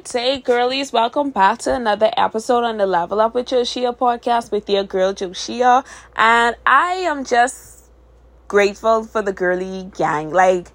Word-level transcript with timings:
Good 0.00 0.12
day, 0.12 0.40
girlies. 0.40 0.94
Welcome 0.94 1.28
back 1.28 1.58
to 1.58 1.74
another 1.74 2.10
episode 2.16 2.64
on 2.64 2.78
the 2.78 2.86
Level 2.86 3.20
Up 3.20 3.34
with 3.34 3.48
Joshia 3.48 3.94
podcast 3.94 4.50
with 4.50 4.66
your 4.66 4.82
girl 4.82 5.12
Joshia. 5.12 5.84
And 6.16 6.56
I 6.64 6.92
am 7.04 7.22
just 7.22 7.90
grateful 8.48 9.04
for 9.04 9.20
the 9.20 9.34
girly 9.34 9.90
gang. 9.94 10.30
Like, 10.30 10.70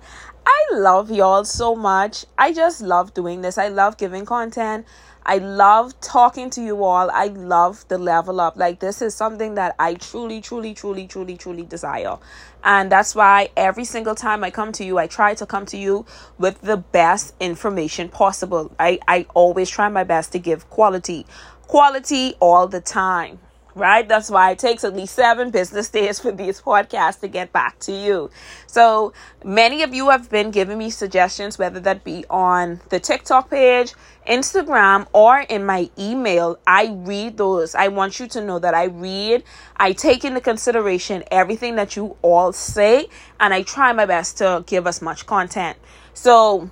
I 0.45 0.65
love 0.73 1.09
y'all 1.09 1.43
so 1.43 1.75
much. 1.75 2.25
I 2.37 2.53
just 2.53 2.81
love 2.81 3.15
doing 3.15 3.41
this. 3.41 3.57
I 3.57 3.69
love 3.69 3.97
giving 3.97 4.27
content. 4.27 4.85
I 5.25 5.39
love 5.39 5.99
talking 6.01 6.51
to 6.51 6.61
you 6.61 6.83
all. 6.83 7.09
I 7.09 7.25
love 7.25 7.83
the 7.87 7.97
level 7.97 8.39
up. 8.39 8.57
Like, 8.57 8.79
this 8.79 9.01
is 9.01 9.15
something 9.15 9.55
that 9.55 9.75
I 9.79 9.95
truly, 9.95 10.39
truly, 10.39 10.75
truly, 10.75 11.07
truly, 11.07 11.35
truly 11.35 11.63
desire. 11.63 12.19
And 12.65 12.91
that's 12.91 13.13
why 13.13 13.49
every 13.55 13.85
single 13.85 14.15
time 14.15 14.43
I 14.43 14.49
come 14.49 14.71
to 14.73 14.83
you, 14.83 14.97
I 14.97 15.05
try 15.05 15.35
to 15.35 15.45
come 15.45 15.67
to 15.67 15.77
you 15.77 16.05
with 16.39 16.61
the 16.61 16.77
best 16.77 17.35
information 17.39 18.09
possible. 18.09 18.75
I, 18.79 18.99
I 19.07 19.27
always 19.35 19.69
try 19.69 19.87
my 19.87 20.03
best 20.03 20.31
to 20.31 20.39
give 20.39 20.67
quality, 20.71 21.27
quality 21.67 22.33
all 22.39 22.67
the 22.67 22.81
time 22.81 23.39
right? 23.75 24.07
That's 24.07 24.29
why 24.29 24.51
it 24.51 24.59
takes 24.59 24.83
at 24.83 24.95
least 24.95 25.13
seven 25.15 25.51
business 25.51 25.89
days 25.89 26.19
for 26.19 26.31
these 26.31 26.61
podcasts 26.61 27.19
to 27.19 27.27
get 27.27 27.51
back 27.51 27.77
to 27.79 27.91
you. 27.91 28.31
So 28.67 29.13
many 29.43 29.83
of 29.83 29.93
you 29.93 30.09
have 30.09 30.29
been 30.29 30.51
giving 30.51 30.77
me 30.77 30.89
suggestions, 30.89 31.59
whether 31.59 31.79
that 31.81 32.03
be 32.03 32.25
on 32.29 32.79
the 32.89 32.99
TikTok 32.99 33.49
page, 33.49 33.93
Instagram, 34.27 35.07
or 35.13 35.41
in 35.41 35.65
my 35.65 35.89
email. 35.99 36.57
I 36.65 36.95
read 36.95 37.37
those. 37.37 37.75
I 37.75 37.89
want 37.89 38.19
you 38.19 38.27
to 38.27 38.43
know 38.43 38.59
that 38.59 38.73
I 38.73 38.85
read, 38.85 39.43
I 39.75 39.91
take 39.91 40.23
into 40.23 40.41
consideration 40.41 41.23
everything 41.29 41.75
that 41.75 41.95
you 41.95 42.17
all 42.21 42.53
say, 42.53 43.07
and 43.39 43.53
I 43.53 43.61
try 43.63 43.91
my 43.93 44.05
best 44.05 44.37
to 44.37 44.63
give 44.65 44.87
as 44.87 45.01
much 45.01 45.25
content. 45.25 45.77
So, 46.13 46.71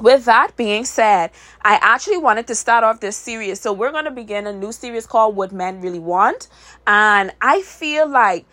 with 0.00 0.24
that 0.24 0.56
being 0.56 0.84
said, 0.84 1.30
I 1.62 1.78
actually 1.80 2.18
wanted 2.18 2.46
to 2.48 2.54
start 2.54 2.84
off 2.84 3.00
this 3.00 3.16
series. 3.16 3.60
So 3.60 3.72
we're 3.72 3.92
going 3.92 4.04
to 4.04 4.10
begin 4.10 4.46
a 4.46 4.52
new 4.52 4.72
series 4.72 5.06
called 5.06 5.36
What 5.36 5.52
Men 5.52 5.80
Really 5.80 5.98
Want. 5.98 6.48
And 6.86 7.32
I 7.40 7.62
feel 7.62 8.08
like 8.08 8.46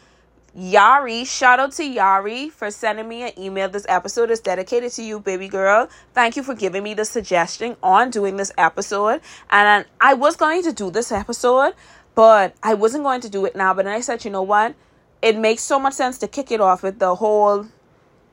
Yari, 0.58 1.28
shout 1.28 1.60
out 1.60 1.72
to 1.74 1.84
Yari 1.84 2.52
for 2.52 2.72
sending 2.72 3.08
me 3.08 3.22
an 3.24 3.32
email. 3.38 3.70
This 3.70 3.86
episode 3.88 4.32
is 4.32 4.40
dedicated 4.40 4.92
to 4.94 5.04
you, 5.04 5.20
baby 5.20 5.48
girl. 5.48 5.88
Thank 6.14 6.36
you 6.36 6.42
for 6.42 6.56
giving 6.56 6.82
me 6.82 6.96
the 6.96 7.06
suggestion 7.06 7.78
on 7.84 8.10
doing 8.10 8.38
this 8.38 8.52
episode. 8.58 9.22
And 9.52 9.86
I 10.02 10.16
was 10.16 10.36
going 10.36 10.64
to 10.64 10.74
do 10.74 10.90
this 10.90 11.12
episode, 11.12 11.74
but 12.16 12.56
I 12.64 12.74
wasn't 12.74 13.04
going 13.04 13.22
to 13.22 13.30
do 13.30 13.46
it 13.46 13.56
now. 13.56 13.76
But 13.76 13.86
then 13.86 13.94
I 13.94 14.02
said, 14.02 14.26
you 14.26 14.32
know 14.32 14.42
what? 14.42 14.74
It 15.22 15.38
makes 15.38 15.62
so 15.62 15.78
much 15.78 15.94
sense 15.94 16.18
to 16.20 16.28
kick 16.28 16.52
it 16.52 16.60
off 16.60 16.82
with 16.82 16.98
the 16.98 17.16
whole 17.16 17.68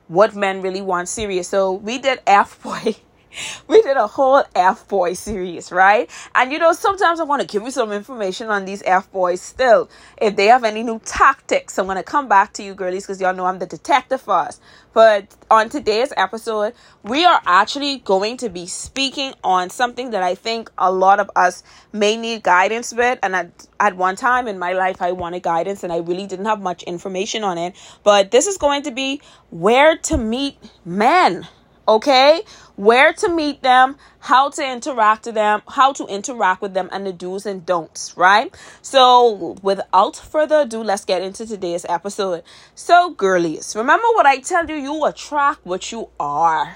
what 0.07 0.35
men 0.35 0.61
really 0.61 0.81
want 0.81 1.07
series. 1.07 1.47
So 1.47 1.73
we 1.73 1.97
did 1.97 2.21
F 2.25 2.61
boy 2.61 2.95
we 3.67 3.81
did 3.81 3.97
a 3.97 4.07
whole 4.07 4.43
F 4.55 4.87
boy 4.87 5.13
series, 5.13 5.71
right? 5.71 6.09
And 6.33 6.51
you 6.51 6.59
know, 6.59 6.73
sometimes 6.73 7.19
I 7.19 7.23
want 7.23 7.41
to 7.41 7.47
give 7.47 7.63
you 7.63 7.71
some 7.71 7.91
information 7.91 8.49
on 8.49 8.65
these 8.65 8.81
F 8.85 9.11
boys 9.11 9.41
still. 9.41 9.89
If 10.17 10.35
they 10.35 10.47
have 10.47 10.63
any 10.63 10.83
new 10.83 10.99
tactics, 11.05 11.77
I'm 11.77 11.85
going 11.85 11.97
to 11.97 12.03
come 12.03 12.27
back 12.27 12.53
to 12.53 12.63
you, 12.63 12.73
girlies, 12.73 13.03
because 13.03 13.21
y'all 13.21 13.33
know 13.33 13.45
I'm 13.45 13.59
the 13.59 13.65
detective 13.65 14.21
first. 14.21 14.61
But 14.93 15.35
on 15.51 15.67
today's 15.67 16.13
episode, 16.15 16.73
we 17.03 17.25
are 17.25 17.41
actually 17.45 17.97
going 17.97 18.37
to 18.37 18.49
be 18.49 18.65
speaking 18.65 19.33
on 19.43 19.69
something 19.69 20.11
that 20.11 20.23
I 20.23 20.35
think 20.35 20.71
a 20.77 20.89
lot 20.89 21.19
of 21.19 21.29
us 21.35 21.63
may 21.91 22.15
need 22.15 22.43
guidance 22.43 22.93
with. 22.93 23.19
And 23.21 23.35
at, 23.35 23.67
at 23.77 23.97
one 23.97 24.15
time 24.15 24.47
in 24.47 24.57
my 24.57 24.71
life, 24.71 25.01
I 25.01 25.11
wanted 25.11 25.43
guidance 25.43 25.83
and 25.83 25.91
I 25.91 25.97
really 25.97 26.27
didn't 26.27 26.45
have 26.45 26.61
much 26.61 26.81
information 26.83 27.43
on 27.43 27.57
it. 27.57 27.75
But 28.03 28.31
this 28.31 28.47
is 28.47 28.57
going 28.57 28.83
to 28.83 28.91
be 28.91 29.21
where 29.49 29.97
to 29.97 30.17
meet 30.17 30.57
men 30.85 31.45
okay? 31.87 32.43
Where 32.75 33.13
to 33.13 33.29
meet 33.29 33.61
them 33.61 33.97
how 34.19 34.49
to 34.49 34.63
interact 34.71 35.27
with 35.27 35.35
them 35.35 35.61
how 35.67 35.93
to 35.93 36.05
interact 36.07 36.61
with 36.61 36.73
them 36.73 36.89
and 36.91 37.05
the 37.05 37.13
do's 37.13 37.45
and 37.45 37.65
don'ts 37.65 38.15
right? 38.17 38.53
So 38.81 39.55
without 39.61 40.15
further 40.15 40.61
ado 40.61 40.83
let's 40.83 41.05
get 41.05 41.21
into 41.21 41.45
today's 41.45 41.85
episode. 41.87 42.43
So 42.73 43.11
girlies 43.11 43.75
remember 43.75 44.07
what 44.13 44.25
i 44.25 44.37
tell 44.39 44.69
you? 44.69 44.75
You 44.75 45.05
attract 45.05 45.65
what 45.65 45.91
you 45.91 46.09
are. 46.19 46.75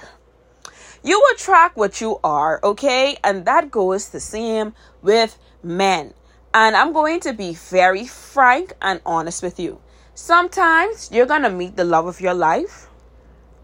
You 1.04 1.22
attract 1.34 1.78
what 1.78 2.02
you 2.02 2.20
are 2.24 2.60
okay? 2.64 3.18
And 3.24 3.46
that 3.46 3.72
goes 3.72 4.10
the 4.10 4.20
same 4.20 4.74
with 5.02 5.38
men. 5.64 6.14
And 6.54 6.76
i'm 6.76 6.94
going 6.94 7.20
to 7.22 7.34
be 7.34 7.54
very 7.54 8.06
frank 8.06 8.74
and 8.82 9.02
honest 9.06 9.44
with 9.44 9.60
you. 9.60 9.82
Sometimes 10.14 11.10
you're 11.12 11.26
gonna 11.26 11.50
meet 11.50 11.76
the 11.76 11.84
love 11.86 12.06
of 12.06 12.22
your 12.22 12.34
life 12.34 12.90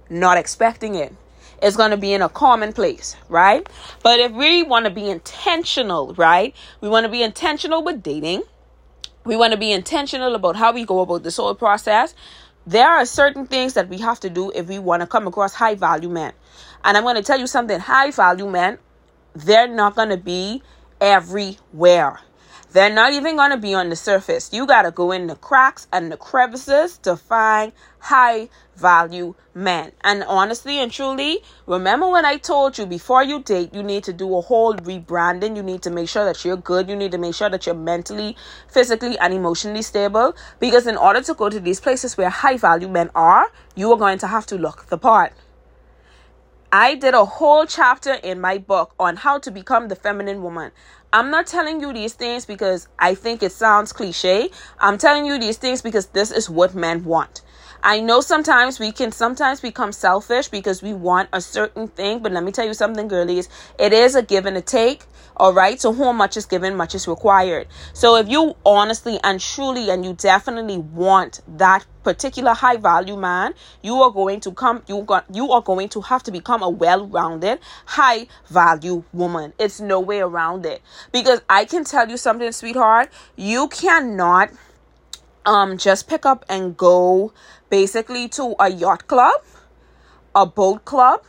not 0.10 0.38
expecting 0.38 0.96
it 0.96 1.14
is 1.62 1.78
going 1.78 1.92
to 1.92 1.98
be 1.98 2.14
in 2.14 2.22
a 2.22 2.30
common 2.30 2.74
place, 2.74 3.16
right? 3.30 3.68
But 4.04 4.20
if 4.20 4.32
we 4.32 4.64
want 4.64 4.86
to 4.86 4.92
be 4.92 5.10
intentional, 5.10 6.14
right? 6.16 6.56
We 6.82 6.90
want 6.90 7.06
to 7.06 7.10
be 7.10 7.24
intentional 7.24 7.84
with 7.84 8.04
dating. 8.04 8.44
We 9.24 9.36
want 9.36 9.54
to 9.54 9.58
be 9.58 9.72
intentional 9.72 10.36
about 10.36 10.56
how 10.56 10.72
we 10.72 10.86
go 10.86 11.00
about 11.00 11.24
this 11.24 11.38
whole 11.38 11.56
process. 11.56 12.14
There 12.68 12.90
are 12.90 13.06
certain 13.06 13.46
things 13.48 13.74
that 13.74 13.90
we 13.90 13.98
have 14.00 14.20
to 14.22 14.30
do 14.30 14.52
if 14.52 14.68
we 14.68 14.80
want 14.80 15.02
to 15.02 15.08
come 15.08 15.28
across 15.28 15.54
high 15.54 15.76
value 15.76 16.10
men. 16.10 16.34
And 16.84 16.98
I'm 16.98 17.04
going 17.04 17.16
to 17.16 17.24
tell 17.24 17.40
you 17.40 17.48
something 17.48 17.80
high 17.80 18.12
value 18.12 18.50
men, 18.50 18.78
they're 19.34 19.68
not 19.68 19.96
going 19.96 20.10
to 20.10 20.18
be 20.18 20.62
everywhere. 21.02 22.20
They're 22.76 22.94
not 22.94 23.14
even 23.14 23.38
going 23.38 23.52
to 23.52 23.58
be 23.58 23.74
on 23.74 23.88
the 23.88 23.96
surface. 23.96 24.50
You 24.52 24.68
got 24.68 24.82
to 24.82 24.92
go 24.92 25.14
in 25.14 25.28
the 25.28 25.38
cracks 25.38 25.88
and 25.94 26.12
the 26.12 26.18
crevices 26.18 26.98
to 27.04 27.16
find 27.16 27.72
high 28.00 28.50
value 28.76 29.34
men. 29.54 29.94
And 30.04 30.26
honestly 30.26 30.80
and 30.80 30.92
truly, 30.92 31.40
remember 31.68 32.10
when 32.10 32.26
I 32.26 32.36
told 32.36 32.78
you 32.78 32.86
before 32.86 33.24
you 33.24 33.42
date, 33.42 33.74
you 33.74 33.82
need 33.82 34.04
to 34.04 34.12
do 34.12 34.36
a 34.36 34.42
whole 34.42 34.74
rebranding. 34.74 35.56
You 35.56 35.64
need 35.64 35.84
to 35.84 35.90
make 35.90 36.10
sure 36.10 36.26
that 36.26 36.44
you're 36.44 36.58
good. 36.58 36.90
You 36.90 36.98
need 36.98 37.14
to 37.14 37.18
make 37.18 37.36
sure 37.36 37.50
that 37.50 37.66
you're 37.66 37.76
mentally, 37.76 38.36
physically, 38.68 39.18
and 39.20 39.34
emotionally 39.34 39.82
stable. 39.82 40.36
Because 40.60 40.86
in 40.86 40.98
order 40.98 41.22
to 41.22 41.34
go 41.34 41.50
to 41.50 41.62
these 41.62 41.80
places 41.80 42.18
where 42.18 42.30
high 42.30 42.58
value 42.58 42.90
men 42.90 43.10
are, 43.16 43.54
you 43.76 43.90
are 43.94 43.98
going 43.98 44.18
to 44.18 44.28
have 44.28 44.46
to 44.48 44.58
look 44.58 44.88
the 44.88 44.98
part. 44.98 45.32
I 46.78 46.96
did 46.96 47.14
a 47.14 47.24
whole 47.24 47.66
chapter 47.66 48.16
in 48.16 48.42
my 48.42 48.58
book 48.58 48.96
on 49.00 49.16
how 49.16 49.40
to 49.40 49.50
become 49.50 49.88
the 49.88 49.96
feminine 49.96 50.44
woman. 50.44 50.74
I'm 51.14 51.32
not 51.32 51.48
telling 51.48 51.80
you 51.80 51.94
these 51.94 52.12
things 52.12 52.46
because 52.46 52.90
I 53.00 53.16
think 53.16 53.42
it 53.42 53.54
sounds 53.54 53.94
cliche. 53.94 54.50
I'm 54.78 54.98
telling 54.98 55.26
you 55.26 55.40
these 55.40 55.56
things 55.56 55.82
because 55.82 56.08
this 56.08 56.32
is 56.32 56.50
what 56.50 56.76
men 56.76 57.06
want. 57.06 57.44
I 57.82 58.02
know 58.02 58.20
sometimes 58.20 58.78
we 58.78 58.92
can 58.92 59.14
sometimes 59.14 59.62
become 59.62 59.94
selfish 59.94 60.50
because 60.50 60.84
we 60.84 60.94
want 60.94 61.30
a 61.32 61.40
certain 61.40 61.88
thing, 61.88 62.20
but 62.20 62.34
let 62.34 62.44
me 62.44 62.52
tell 62.52 62.68
you 62.68 62.74
something, 62.74 63.08
girlies. 63.08 63.48
It 63.80 63.94
is 63.94 64.16
a 64.16 64.22
give 64.22 64.46
and 64.46 64.58
a 64.58 64.62
take. 64.62 65.06
All 65.38 65.54
right. 65.54 65.80
So 65.80 65.92
whom 65.92 66.18
much 66.18 66.38
is 66.38 66.46
given, 66.46 66.76
much 66.78 66.96
is 66.96 67.08
required. 67.08 67.68
So 67.94 68.16
if 68.16 68.30
you 68.30 68.56
honestly 68.66 69.20
and 69.24 69.40
truly 69.40 69.90
and 69.90 70.06
you 70.06 70.14
definitely 70.14 70.78
want 70.78 71.42
that 71.58 71.86
particular 72.04 72.54
high 72.54 72.78
value 72.78 73.18
man, 73.18 73.54
you 73.82 73.96
are 73.96 74.12
going 74.12 74.40
to 74.42 74.52
come 74.52 74.84
you 74.88 75.02
got 75.02 75.26
you 75.34 75.52
are 75.52 75.62
going 75.62 75.90
to 75.90 76.02
have 76.02 76.24
to 76.24 76.32
become 76.32 76.62
a 76.62 76.70
well-rounded 76.70 77.60
high 77.86 78.28
value 78.48 79.04
woman. 79.12 79.52
It's 79.60 79.82
no 79.82 80.00
way 80.00 80.20
around 80.20 80.66
it. 80.66 80.82
Because 81.12 81.42
I 81.50 81.66
can 81.66 81.84
tell 81.84 82.10
you 82.10 82.16
something, 82.16 82.52
sweetheart, 82.52 83.12
you 83.36 83.68
cannot 83.68 84.52
um 85.46 85.78
just 85.78 86.08
pick 86.08 86.26
up 86.26 86.46
and 86.48 86.78
go 86.78 87.34
basically 87.70 88.30
to 88.30 88.56
a 88.60 88.70
yacht 88.70 89.08
club, 89.08 89.42
a 90.34 90.46
boat 90.46 90.86
club, 90.86 91.24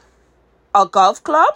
a 0.75 0.87
golf 0.87 1.25
club, 1.25 1.55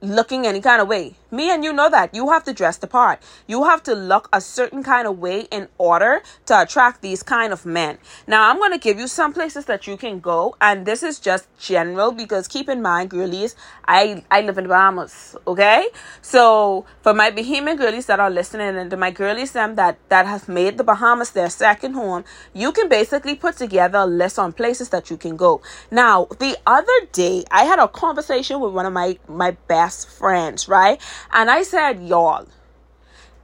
looking 0.00 0.44
any 0.44 0.60
kind 0.60 0.82
of 0.82 0.88
way. 0.88 1.17
Me 1.30 1.50
and 1.50 1.62
you 1.62 1.72
know 1.72 1.90
that. 1.90 2.14
You 2.14 2.30
have 2.30 2.44
to 2.44 2.54
dress 2.54 2.78
the 2.78 2.86
part. 2.86 3.20
You 3.46 3.64
have 3.64 3.82
to 3.82 3.94
look 3.94 4.28
a 4.32 4.40
certain 4.40 4.82
kind 4.82 5.06
of 5.06 5.18
way 5.18 5.42
in 5.50 5.68
order 5.76 6.22
to 6.46 6.62
attract 6.62 7.02
these 7.02 7.22
kind 7.22 7.52
of 7.52 7.66
men. 7.66 7.98
Now, 8.26 8.50
I'm 8.50 8.56
going 8.56 8.72
to 8.72 8.78
give 8.78 8.98
you 8.98 9.06
some 9.06 9.34
places 9.34 9.66
that 9.66 9.86
you 9.86 9.96
can 9.96 10.20
go, 10.20 10.56
and 10.60 10.86
this 10.86 11.02
is 11.02 11.18
just 11.18 11.46
general 11.58 12.12
because 12.12 12.48
keep 12.48 12.68
in 12.68 12.80
mind, 12.80 13.10
girlies, 13.10 13.56
I, 13.86 14.24
I 14.30 14.40
live 14.40 14.56
in 14.56 14.64
the 14.64 14.68
Bahamas, 14.68 15.36
okay? 15.46 15.88
So, 16.22 16.86
for 17.02 17.12
my 17.12 17.30
Bahamian 17.30 17.76
girlies 17.76 18.06
that 18.06 18.20
are 18.20 18.30
listening 18.30 18.76
and 18.76 18.90
to 18.90 18.96
my 18.96 19.10
girlies 19.10 19.52
them 19.52 19.74
that, 19.76 19.98
that 20.08 20.26
have 20.26 20.48
made 20.48 20.78
the 20.78 20.84
Bahamas 20.84 21.30
their 21.32 21.50
second 21.50 21.92
home, 21.92 22.24
you 22.54 22.72
can 22.72 22.88
basically 22.88 23.34
put 23.34 23.56
together 23.56 23.98
a 23.98 24.06
list 24.06 24.38
on 24.38 24.52
places 24.52 24.88
that 24.90 25.10
you 25.10 25.18
can 25.18 25.36
go. 25.36 25.60
Now, 25.90 26.26
the 26.38 26.56
other 26.66 27.06
day, 27.12 27.44
I 27.50 27.64
had 27.64 27.78
a 27.78 27.88
conversation 27.88 28.60
with 28.60 28.72
one 28.72 28.86
of 28.86 28.92
my, 28.92 29.18
my 29.28 29.52
best 29.68 30.08
friends, 30.08 30.68
right? 30.68 31.00
And 31.32 31.50
I 31.50 31.62
said, 31.62 32.02
y'all, 32.02 32.46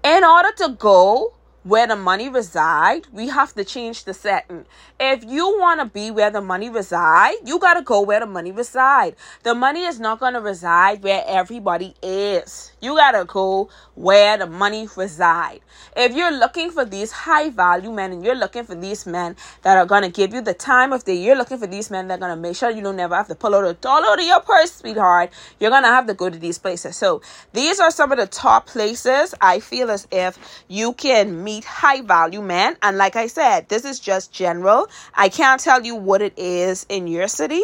in 0.02 0.24
order 0.24 0.52
to 0.58 0.76
go 0.78 1.34
where 1.62 1.86
the 1.86 1.96
money 1.96 2.28
reside, 2.28 3.06
we 3.10 3.28
have 3.28 3.54
to 3.54 3.64
change 3.64 4.04
the 4.04 4.12
setting. 4.12 4.66
If 5.00 5.24
you 5.24 5.58
want 5.58 5.80
to 5.80 5.86
be 5.86 6.10
where 6.10 6.30
the 6.30 6.42
money 6.42 6.68
reside, 6.68 7.36
you 7.44 7.58
got 7.58 7.74
to 7.74 7.82
go 7.82 8.02
where 8.02 8.20
the 8.20 8.26
money 8.26 8.52
reside. 8.52 9.16
The 9.42 9.54
money 9.54 9.84
is 9.84 9.98
not 9.98 10.20
going 10.20 10.34
to 10.34 10.40
reside 10.40 11.02
where 11.02 11.24
everybody 11.26 11.94
is. 12.02 12.72
You 12.84 12.94
got 12.96 13.12
to 13.12 13.24
go 13.24 13.70
where 13.94 14.36
the 14.36 14.46
money 14.46 14.86
reside. 14.94 15.60
If 15.96 16.14
you're 16.14 16.30
looking 16.38 16.70
for 16.70 16.84
these 16.84 17.10
high 17.10 17.48
value 17.48 17.90
men 17.90 18.12
and 18.12 18.24
you're 18.24 18.34
looking 18.34 18.64
for 18.64 18.74
these 18.74 19.06
men 19.06 19.36
that 19.62 19.78
are 19.78 20.00
to 20.02 20.08
give 20.10 20.34
you 20.34 20.42
the 20.42 20.52
time 20.52 20.92
of 20.92 21.04
day, 21.04 21.14
you're 21.14 21.36
looking 21.36 21.56
for 21.56 21.66
these 21.66 21.90
men 21.90 22.08
that 22.08 22.22
are 22.22 22.28
to 22.28 22.36
make 22.36 22.56
sure 22.56 22.70
you 22.70 22.82
don't 22.82 22.96
never 22.96 23.14
have 23.14 23.28
to 23.28 23.34
pull 23.34 23.54
out 23.54 23.64
a 23.64 23.72
dollar 23.72 24.08
out 24.08 24.18
of 24.18 24.24
your 24.26 24.40
purse, 24.40 24.72
sweetheart. 24.74 25.30
You're 25.58 25.70
to 25.70 25.86
have 25.86 26.06
to 26.08 26.14
go 26.14 26.28
to 26.28 26.38
these 26.38 26.58
places. 26.58 26.96
So 26.96 27.22
these 27.54 27.80
are 27.80 27.90
some 27.90 28.12
of 28.12 28.18
the 28.18 28.26
top 28.26 28.66
places 28.66 29.34
I 29.40 29.60
feel 29.60 29.90
as 29.90 30.06
if 30.12 30.38
you 30.68 30.92
can 30.92 31.42
meet 31.42 31.64
high 31.64 32.02
value 32.02 32.42
men. 32.42 32.76
And 32.82 32.98
like 32.98 33.16
I 33.16 33.28
said, 33.28 33.70
this 33.70 33.86
is 33.86 33.98
just 33.98 34.30
general. 34.30 34.88
I 35.14 35.30
can't 35.30 35.60
tell 35.60 35.84
you 35.84 35.96
what 35.96 36.20
it 36.20 36.38
is 36.38 36.84
in 36.88 37.06
your 37.06 37.28
city 37.28 37.62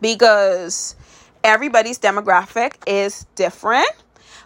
because 0.00 0.96
everybody's 1.44 1.98
demographic 1.98 2.74
is 2.86 3.26
different. 3.34 3.88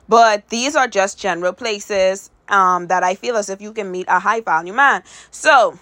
But 0.09 0.49
these 0.49 0.77
are 0.77 0.89
just 0.89 1.19
general 1.19 1.53
places 1.53 2.31
um, 2.49 2.89
that 2.89 3.03
I 3.03 3.15
feel 3.15 3.37
as 3.37 3.49
if 3.49 3.61
you 3.61 3.73
can 3.73 3.91
meet 3.91 4.07
a 4.09 4.19
high 4.19 4.41
value 4.41 4.73
man. 4.73 5.03
So 5.31 5.79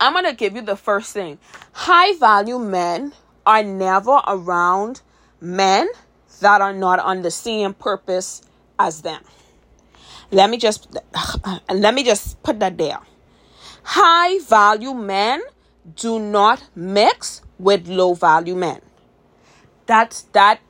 I'm 0.00 0.12
going 0.12 0.24
to 0.24 0.34
give 0.34 0.54
you 0.54 0.62
the 0.62 0.76
first 0.76 1.12
thing 1.12 1.38
high 1.72 2.14
value 2.14 2.58
men 2.58 3.12
are 3.46 3.62
never 3.62 4.20
around 4.26 5.02
men 5.40 5.88
that 6.40 6.60
are 6.60 6.72
not 6.72 6.98
on 6.98 7.22
the 7.22 7.30
same 7.30 7.74
purpose 7.74 8.42
as 8.78 9.02
them. 9.02 9.22
Let 10.30 10.48
me 10.48 10.56
just 10.56 10.88
let 11.68 11.94
me 11.94 12.02
just 12.04 12.42
put 12.42 12.60
that 12.60 12.78
there. 12.78 13.00
High 13.82 14.38
value 14.40 14.94
men 14.94 15.42
do 15.96 16.18
not 16.18 16.64
mix 16.74 17.42
with 17.58 17.88
low 17.88 18.14
value 18.14 18.54
men. 18.54 18.80
That's 19.90 20.22
that 20.38 20.60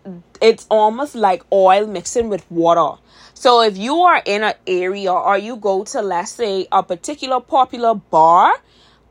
it's 0.41 0.67
almost 0.71 1.15
like 1.15 1.43
oil 1.53 1.87
mixing 1.87 2.31
with 2.31 2.51
water. 2.51 2.99
So 3.35 3.61
if 3.61 3.77
you 3.77 3.97
are 3.97 4.23
in 4.25 4.43
an 4.43 4.55
area 4.67 5.13
or 5.13 5.37
you 5.37 5.57
go 5.57 5.85
to 5.85 6.01
let's 6.01 6.31
say 6.31 6.67
a 6.73 6.83
particular 6.83 7.39
popular 7.39 7.95
bar 7.95 8.55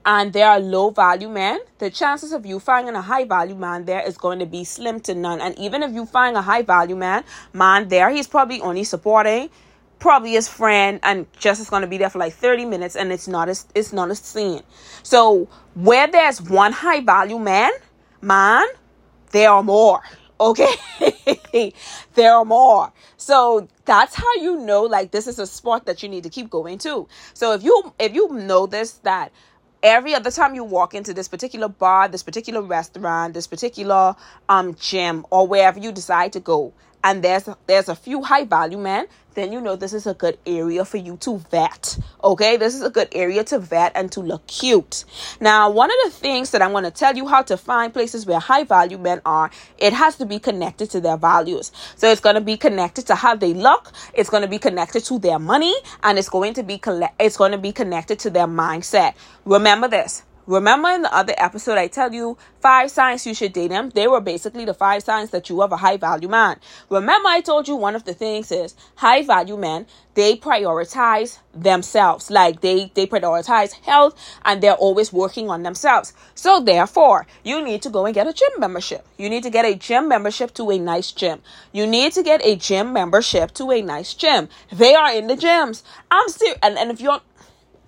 and 0.04 0.34
there 0.34 0.50
are 0.50 0.60
low 0.60 0.90
value 0.90 1.30
men, 1.30 1.60
the 1.78 1.92
chances 1.92 2.34
of 2.34 2.44
you 2.44 2.60
finding 2.60 2.96
a 2.96 3.04
high 3.04 3.26
value 3.26 3.54
man 3.54 3.86
there 3.86 4.02
is 4.02 4.18
going 4.18 4.40
to 4.40 4.48
be 4.48 4.64
slim 4.64 5.00
to 5.02 5.14
none. 5.14 5.42
And 5.42 5.56
even 5.60 5.84
if 5.84 5.94
you 5.94 6.08
find 6.08 6.36
a 6.36 6.42
high 6.42 6.64
value 6.64 6.96
man, 6.96 7.24
man 7.54 7.88
there, 7.90 8.10
he's 8.10 8.26
probably 8.26 8.62
only 8.62 8.86
supporting 8.86 9.52
probably 10.00 10.32
his 10.32 10.48
friend 10.48 11.00
and 11.04 11.28
just 11.38 11.62
is 11.62 11.70
going 11.70 11.84
to 11.84 11.88
be 11.88 12.00
there 12.00 12.10
for 12.10 12.18
like 12.18 12.34
30 12.34 12.66
minutes 12.66 12.96
and 12.96 13.12
it's 13.12 13.28
not 13.28 13.48
as 13.48 13.68
it's 13.76 13.92
not 13.92 14.10
a 14.10 14.16
scene 14.16 14.64
so 15.04 15.50
where 15.76 16.08
there's 16.08 16.42
one 16.42 16.72
high 16.72 17.02
value 17.02 17.38
man 17.38 17.70
man 18.22 18.66
there 19.32 19.50
are 19.50 19.64
more 19.64 20.02
okay? 20.40 20.74
There 22.14 22.34
are 22.34 22.46
more. 22.46 22.92
So 23.18 23.68
that's 23.86 24.16
how 24.16 24.34
you 24.36 24.60
know 24.60 24.84
like 24.84 25.12
this 25.12 25.28
is 25.28 25.40
a 25.40 25.48
sport 25.48 25.86
that 25.86 26.04
you 26.04 26.10
need 26.10 26.24
to 26.24 26.30
keep 26.30 26.50
going 26.50 26.78
to. 26.80 27.08
So 27.34 27.54
if 27.54 27.64
you 27.64 27.94
if 28.00 28.14
you 28.14 28.30
notice 28.30 28.94
that 29.04 29.32
every 29.82 30.14
other 30.14 30.32
time 30.32 30.56
you 30.56 30.64
walk 30.64 30.94
into 30.94 31.14
this 31.14 31.28
particular 31.30 31.70
bar 31.70 32.10
this 32.10 32.22
particular 32.22 32.62
restaurant 32.62 33.34
this 33.34 33.48
particular 33.48 34.14
um 34.50 34.76
gym 34.76 35.26
or 35.30 35.48
wherever 35.48 35.80
you 35.80 35.90
decide 35.90 36.34
to 36.34 36.40
go 36.42 36.74
and 37.04 37.24
there's 37.24 37.50
there's 37.68 37.90
a 37.90 37.96
few 37.96 38.24
high 38.24 38.46
value 38.46 38.78
men, 38.78 39.08
then 39.34 39.54
you 39.54 39.62
know 39.62 39.76
this 39.76 39.94
is 39.94 40.06
a 40.06 40.14
good 40.14 40.38
area 40.46 40.84
for 40.84 40.98
you 40.98 41.18
to 41.18 41.38
vet. 41.50 41.98
Okay, 42.24 42.58
this 42.58 42.76
is 42.76 42.82
a 42.82 42.90
good 42.90 43.08
area 43.14 43.44
to 43.46 43.60
vet 43.60 43.92
and 43.96 44.12
to 44.12 44.20
look 44.20 44.46
cute. 44.48 45.06
Now, 45.40 45.70
one 45.70 45.90
of 45.90 45.98
the 46.06 46.18
things 46.18 46.52
that 46.52 46.62
I'm 46.62 46.72
going 46.72 46.84
to 46.84 46.92
tell 46.92 47.16
you 47.16 47.28
how 47.28 47.42
to 47.44 47.58
find 47.58 47.94
places 47.94 48.26
where 48.26 48.40
high 48.40 48.64
value 48.64 48.98
men 48.98 49.22
are, 49.26 49.50
it 49.78 49.94
has 49.94 50.18
to 50.18 50.26
be 50.26 50.40
connected 50.40 50.90
to 50.92 51.00
their 51.00 51.18
values. 51.18 51.72
So 51.96 52.10
it's 52.12 52.22
going 52.22 52.36
to 52.36 52.42
be 52.42 52.58
connected 52.58 53.08
to 53.08 53.16
how 53.16 53.36
they 53.36 53.54
look, 53.54 53.92
it's 54.14 54.30
going 54.30 54.44
to 54.44 54.50
be 54.50 54.60
connected 54.60 55.04
to 55.06 55.20
their 55.20 55.40
money, 55.40 55.76
and 56.04 56.18
it's 56.18 56.30
going 56.30 56.54
to 56.56 56.64
be 56.64 56.82
it's 57.20 57.38
going 57.38 57.52
to 57.52 57.58
be 57.58 57.72
connected 57.72 58.20
to 58.20 58.30
their 58.30 58.48
mindset. 58.48 59.14
Remember 59.46 59.88
this 59.88 60.24
Remember 60.50 60.90
in 60.90 61.04
the 61.04 61.16
other 61.16 61.36
episode, 61.38 61.78
I 61.78 61.86
tell 61.86 62.12
you 62.12 62.36
five 62.60 62.90
signs 62.90 63.28
you 63.28 63.36
should 63.36 63.54
date 63.54 63.68
them. 63.68 63.92
They 63.92 64.08
were 64.08 64.20
basically 64.20 64.66
the 64.66 64.74
five 64.74 65.04
signs 65.04 65.30
that 65.30 65.48
you 65.48 65.62
have 65.62 65.72
a 65.72 65.78
high 65.78 65.98
value 65.98 66.28
man. 66.28 66.60
Remember, 66.90 67.30
I 67.30 67.42
told 67.42 67.68
you 67.68 67.76
one 67.76 67.96
of 67.96 68.04
the 68.04 68.16
things 68.16 68.52
is 68.52 68.76
high 68.96 69.22
value 69.22 69.58
men, 69.58 69.86
they 70.16 70.36
prioritize 70.36 71.38
themselves. 71.54 72.32
Like 72.32 72.62
they, 72.62 72.92
they 72.96 73.06
prioritize 73.06 73.74
health 73.74 74.20
and 74.44 74.60
they're 74.60 74.74
always 74.74 75.14
working 75.14 75.52
on 75.52 75.62
themselves. 75.62 76.14
So 76.34 76.60
therefore, 76.60 77.28
you 77.44 77.64
need 77.64 77.84
to 77.84 77.92
go 77.92 78.08
and 78.08 78.16
get 78.16 78.26
a 78.26 78.34
gym 78.34 78.50
membership. 78.58 79.06
You 79.20 79.30
need 79.30 79.44
to 79.44 79.52
get 79.52 79.66
a 79.66 79.76
gym 79.76 80.08
membership 80.08 80.56
to 80.56 80.72
a 80.72 80.80
nice 80.80 81.12
gym. 81.12 81.44
You 81.74 81.86
need 81.86 82.14
to 82.14 82.24
get 82.24 82.44
a 82.44 82.56
gym 82.56 82.92
membership 82.92 83.54
to 83.54 83.70
a 83.70 83.84
nice 83.84 84.16
gym. 84.16 84.50
They 84.72 84.96
are 84.96 85.14
in 85.14 85.28
the 85.28 85.36
gyms. 85.36 85.84
I'm 86.10 86.28
serious. 86.28 86.58
And, 86.64 86.76
and 86.80 86.90
if 86.90 87.00
you're, 87.02 87.22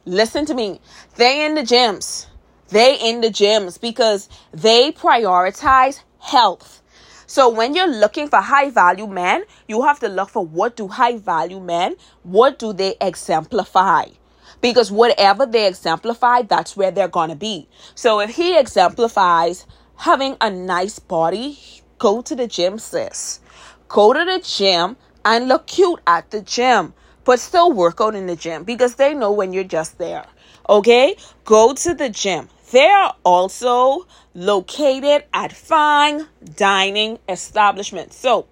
listen 0.05 0.45
to 0.45 0.53
me, 0.53 0.79
they 1.15 1.43
in 1.43 1.55
the 1.55 1.63
gyms 1.63 2.27
they 2.71 2.97
in 2.99 3.21
the 3.21 3.27
gyms 3.27 3.79
because 3.79 4.27
they 4.51 4.91
prioritize 4.91 6.01
health. 6.19 6.81
So 7.27 7.47
when 7.47 7.75
you're 7.75 7.87
looking 7.87 8.27
for 8.27 8.41
high 8.41 8.69
value 8.69 9.07
men, 9.07 9.43
you 9.67 9.83
have 9.83 9.99
to 10.01 10.09
look 10.09 10.29
for 10.29 10.45
what 10.45 10.75
do 10.75 10.89
high 10.89 11.17
value 11.17 11.61
men, 11.61 11.95
what 12.23 12.59
do 12.59 12.73
they 12.73 12.95
exemplify? 12.99 14.05
Because 14.59 14.91
whatever 14.91 15.45
they 15.45 15.67
exemplify, 15.67 16.41
that's 16.41 16.75
where 16.75 16.91
they're 16.91 17.07
going 17.07 17.29
to 17.29 17.35
be. 17.35 17.69
So 17.95 18.19
if 18.19 18.31
he 18.31 18.57
exemplifies 18.57 19.65
having 19.95 20.35
a 20.41 20.49
nice 20.49 20.99
body, 20.99 21.57
go 21.99 22.21
to 22.21 22.35
the 22.35 22.47
gym, 22.47 22.79
sis. 22.79 23.39
Go 23.87 24.13
to 24.13 24.25
the 24.25 24.39
gym 24.43 24.97
and 25.23 25.47
look 25.47 25.67
cute 25.67 26.01
at 26.05 26.31
the 26.31 26.41
gym, 26.41 26.93
but 27.23 27.39
still 27.39 27.71
work 27.71 28.01
out 28.01 28.15
in 28.15 28.27
the 28.27 28.35
gym 28.35 28.63
because 28.63 28.95
they 28.95 29.13
know 29.13 29.31
when 29.31 29.53
you're 29.53 29.63
just 29.63 29.97
there. 29.97 30.25
Okay? 30.67 31.15
Go 31.45 31.73
to 31.73 31.93
the 31.93 32.09
gym. 32.09 32.49
They 32.71 32.87
are 32.87 33.15
also 33.25 34.07
located 34.33 35.25
at 35.33 35.51
fine 35.51 36.27
dining 36.55 37.19
establishments. 37.27 38.15
So, 38.15 38.47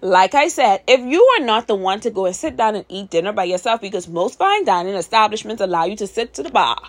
like 0.00 0.34
I 0.34 0.46
said, 0.46 0.82
if 0.86 1.00
you 1.00 1.22
are 1.36 1.44
not 1.44 1.66
the 1.66 1.74
one 1.74 1.98
to 2.00 2.10
go 2.10 2.26
and 2.26 2.36
sit 2.36 2.56
down 2.56 2.76
and 2.76 2.84
eat 2.88 3.10
dinner 3.10 3.32
by 3.32 3.44
yourself, 3.44 3.80
because 3.80 4.06
most 4.06 4.38
fine 4.38 4.64
dining 4.64 4.94
establishments 4.94 5.60
allow 5.60 5.86
you 5.86 5.96
to 5.96 6.06
sit 6.06 6.34
to 6.34 6.44
the 6.44 6.50
bar, 6.50 6.80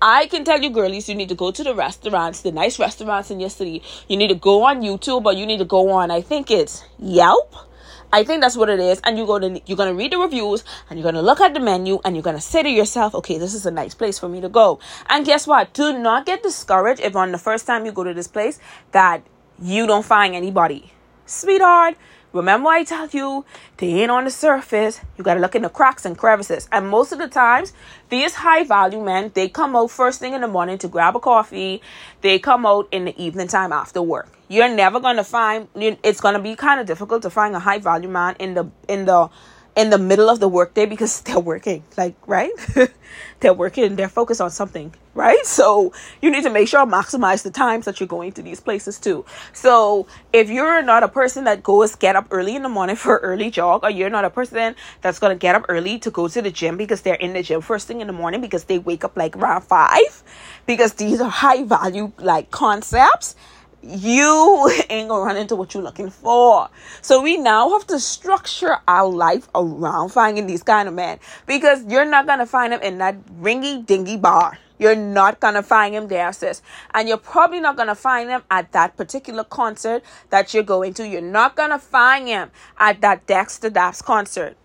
I 0.00 0.26
can 0.26 0.44
tell 0.44 0.60
you, 0.60 0.70
girlies, 0.70 1.08
you 1.08 1.16
need 1.16 1.30
to 1.30 1.34
go 1.34 1.50
to 1.50 1.64
the 1.64 1.74
restaurants, 1.74 2.42
the 2.42 2.52
nice 2.52 2.78
restaurants 2.78 3.30
in 3.32 3.40
your 3.40 3.50
city. 3.50 3.82
You 4.06 4.16
need 4.16 4.28
to 4.28 4.34
go 4.34 4.64
on 4.64 4.82
YouTube 4.82 5.24
or 5.24 5.32
you 5.32 5.46
need 5.46 5.58
to 5.58 5.64
go 5.64 5.90
on, 5.90 6.10
I 6.10 6.20
think 6.20 6.50
it's 6.50 6.84
Yelp 6.98 7.69
I 8.12 8.24
think 8.24 8.42
that's 8.42 8.56
what 8.56 8.68
it 8.68 8.80
is. 8.80 9.00
And 9.04 9.16
you 9.16 9.26
go 9.26 9.38
to 9.38 9.60
you're 9.66 9.76
gonna 9.76 9.94
read 9.94 10.12
the 10.12 10.18
reviews 10.18 10.64
and 10.88 10.98
you're 10.98 11.04
gonna 11.04 11.22
look 11.22 11.40
at 11.40 11.54
the 11.54 11.60
menu 11.60 12.00
and 12.04 12.16
you're 12.16 12.22
gonna 12.22 12.40
say 12.40 12.62
to 12.62 12.68
yourself, 12.68 13.14
okay, 13.14 13.38
this 13.38 13.54
is 13.54 13.66
a 13.66 13.70
nice 13.70 13.94
place 13.94 14.18
for 14.18 14.28
me 14.28 14.40
to 14.40 14.48
go. 14.48 14.80
And 15.08 15.24
guess 15.24 15.46
what? 15.46 15.72
Do 15.72 15.96
not 15.96 16.26
get 16.26 16.42
discouraged 16.42 17.00
if 17.00 17.14
on 17.14 17.32
the 17.32 17.38
first 17.38 17.66
time 17.66 17.86
you 17.86 17.92
go 17.92 18.04
to 18.04 18.14
this 18.14 18.28
place 18.28 18.58
that 18.92 19.22
you 19.62 19.86
don't 19.86 20.04
find 20.04 20.34
anybody. 20.34 20.92
Sweetheart, 21.26 21.94
Remember, 22.32 22.68
I 22.68 22.84
tell 22.84 23.08
you, 23.08 23.44
they 23.78 24.02
ain't 24.02 24.10
on 24.10 24.24
the 24.24 24.30
surface. 24.30 25.00
You 25.18 25.24
gotta 25.24 25.40
look 25.40 25.56
in 25.56 25.62
the 25.62 25.68
cracks 25.68 26.04
and 26.04 26.16
crevices. 26.16 26.68
And 26.70 26.88
most 26.88 27.10
of 27.10 27.18
the 27.18 27.26
times, 27.26 27.72
these 28.08 28.34
high 28.34 28.62
value 28.62 29.04
men, 29.04 29.32
they 29.34 29.48
come 29.48 29.74
out 29.74 29.90
first 29.90 30.20
thing 30.20 30.34
in 30.34 30.40
the 30.40 30.48
morning 30.48 30.78
to 30.78 30.88
grab 30.88 31.16
a 31.16 31.20
coffee. 31.20 31.82
They 32.20 32.38
come 32.38 32.66
out 32.66 32.88
in 32.92 33.06
the 33.06 33.22
evening 33.22 33.48
time 33.48 33.72
after 33.72 34.00
work. 34.00 34.28
You're 34.48 34.68
never 34.68 35.00
gonna 35.00 35.24
find. 35.24 35.68
It's 35.74 36.20
gonna 36.20 36.40
be 36.40 36.54
kind 36.54 36.80
of 36.80 36.86
difficult 36.86 37.22
to 37.22 37.30
find 37.30 37.54
a 37.54 37.60
high 37.60 37.78
value 37.78 38.08
man 38.08 38.36
in 38.38 38.54
the 38.54 38.70
in 38.88 39.06
the 39.06 39.28
in 39.76 39.90
the 39.90 39.98
middle 39.98 40.28
of 40.28 40.40
the 40.40 40.48
workday 40.48 40.86
because 40.86 41.20
they're 41.22 41.40
working, 41.40 41.84
like, 41.96 42.14
right? 42.26 42.52
they're 43.40 43.54
working, 43.54 43.96
they're 43.96 44.08
focused 44.08 44.40
on 44.40 44.50
something, 44.50 44.94
right? 45.14 45.44
So 45.44 45.92
you 46.20 46.30
need 46.30 46.44
to 46.44 46.50
make 46.50 46.68
sure 46.68 46.84
maximize 46.86 47.42
the 47.42 47.50
times 47.50 47.84
that 47.84 48.00
you're 48.00 48.06
going 48.06 48.32
to 48.32 48.42
these 48.42 48.60
places 48.60 48.98
too. 48.98 49.24
So 49.52 50.06
if 50.32 50.50
you're 50.50 50.82
not 50.82 51.02
a 51.02 51.08
person 51.08 51.44
that 51.44 51.62
goes 51.62 51.94
get 51.94 52.16
up 52.16 52.26
early 52.30 52.56
in 52.56 52.62
the 52.62 52.68
morning 52.68 52.96
for 52.96 53.18
early 53.22 53.50
jog, 53.50 53.84
or 53.84 53.90
you're 53.90 54.10
not 54.10 54.24
a 54.24 54.30
person 54.30 54.74
that's 55.00 55.18
gonna 55.18 55.36
get 55.36 55.54
up 55.54 55.66
early 55.68 55.98
to 56.00 56.10
go 56.10 56.28
to 56.28 56.42
the 56.42 56.50
gym 56.50 56.76
because 56.76 57.02
they're 57.02 57.14
in 57.14 57.32
the 57.32 57.42
gym 57.42 57.60
first 57.60 57.86
thing 57.86 58.00
in 58.00 58.06
the 58.06 58.12
morning 58.12 58.40
because 58.40 58.64
they 58.64 58.78
wake 58.78 59.04
up 59.04 59.16
like 59.16 59.36
around 59.36 59.62
five, 59.62 60.22
because 60.66 60.94
these 60.94 61.20
are 61.20 61.30
high 61.30 61.62
value 61.64 62.12
like 62.18 62.50
concepts 62.50 63.34
you 63.82 64.70
ain't 64.90 65.08
gonna 65.08 65.24
run 65.24 65.36
into 65.36 65.56
what 65.56 65.74
you're 65.74 65.82
looking 65.82 66.10
for. 66.10 66.68
So 67.02 67.22
we 67.22 67.36
now 67.36 67.70
have 67.70 67.86
to 67.88 67.98
structure 68.00 68.78
our 68.86 69.08
life 69.08 69.48
around 69.54 70.10
finding 70.10 70.46
these 70.46 70.62
kind 70.62 70.88
of 70.88 70.94
men 70.94 71.18
because 71.46 71.84
you're 71.86 72.04
not 72.04 72.26
gonna 72.26 72.46
find 72.46 72.72
them 72.72 72.82
in 72.82 72.98
that 72.98 73.16
ringy 73.40 73.84
dingy 73.84 74.16
bar. 74.16 74.58
You're 74.78 74.96
not 74.96 75.40
gonna 75.40 75.62
find 75.62 75.94
him 75.94 76.08
there, 76.08 76.32
sis. 76.32 76.62
And 76.94 77.06
you're 77.06 77.18
probably 77.18 77.60
not 77.60 77.76
gonna 77.76 77.94
find 77.94 78.30
him 78.30 78.42
at 78.50 78.72
that 78.72 78.96
particular 78.96 79.44
concert 79.44 80.02
that 80.30 80.54
you're 80.54 80.62
going 80.62 80.94
to. 80.94 81.06
You're 81.06 81.20
not 81.20 81.54
gonna 81.54 81.78
find 81.78 82.26
him 82.26 82.50
at 82.78 83.02
that 83.02 83.26
Dexta 83.26 83.70
Daps 83.70 84.02
concert. 84.02 84.56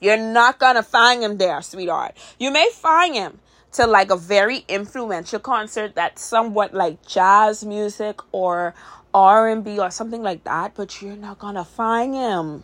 You're 0.00 0.16
not 0.16 0.58
gonna 0.58 0.82
find 0.82 1.22
him 1.24 1.38
there, 1.38 1.60
sweetheart. 1.60 2.14
You 2.38 2.52
may 2.52 2.70
find 2.72 3.14
him 3.14 3.40
to 3.74 3.86
like 3.86 4.10
a 4.10 4.16
very 4.16 4.64
influential 4.68 5.40
concert 5.40 5.94
that's 5.94 6.22
somewhat 6.22 6.72
like 6.72 7.04
jazz 7.06 7.64
music 7.64 8.20
or 8.32 8.74
R&B 9.12 9.78
or 9.78 9.90
something 9.90 10.22
like 10.22 10.44
that, 10.44 10.74
but 10.74 11.02
you're 11.02 11.16
not 11.16 11.38
gonna 11.38 11.64
find 11.64 12.14
him. 12.14 12.62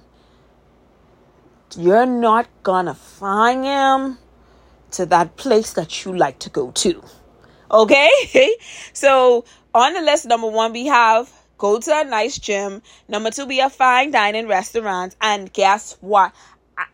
You're 1.76 2.06
not 2.06 2.48
gonna 2.62 2.94
find 2.94 3.64
him 3.64 4.18
to 4.92 5.06
that 5.06 5.36
place 5.36 5.72
that 5.74 6.04
you 6.04 6.16
like 6.16 6.38
to 6.40 6.50
go 6.50 6.70
to. 6.72 7.02
Okay? 7.70 8.10
so 8.92 9.44
on 9.74 9.94
the 9.94 10.00
list, 10.02 10.26
number 10.26 10.48
one, 10.48 10.72
we 10.72 10.86
have 10.86 11.32
go 11.58 11.78
to 11.78 12.00
a 12.00 12.04
nice 12.04 12.38
gym. 12.38 12.82
Number 13.08 13.30
two, 13.30 13.46
be 13.46 13.60
a 13.60 13.70
fine 13.70 14.12
dining 14.12 14.46
restaurant. 14.46 15.16
And 15.20 15.52
guess 15.52 15.96
what? 16.00 16.32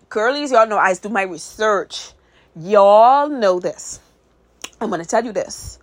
Girlies, 0.08 0.52
y'all 0.52 0.66
know 0.66 0.78
I 0.78 0.94
do 0.94 1.08
my 1.10 1.22
research. 1.22 2.12
Y'all 2.56 3.28
know 3.28 3.60
this. 3.60 4.00
I'm 4.80 4.90
gonna 4.90 5.04
tell 5.04 5.24
you 5.24 5.32
this. 5.32 5.78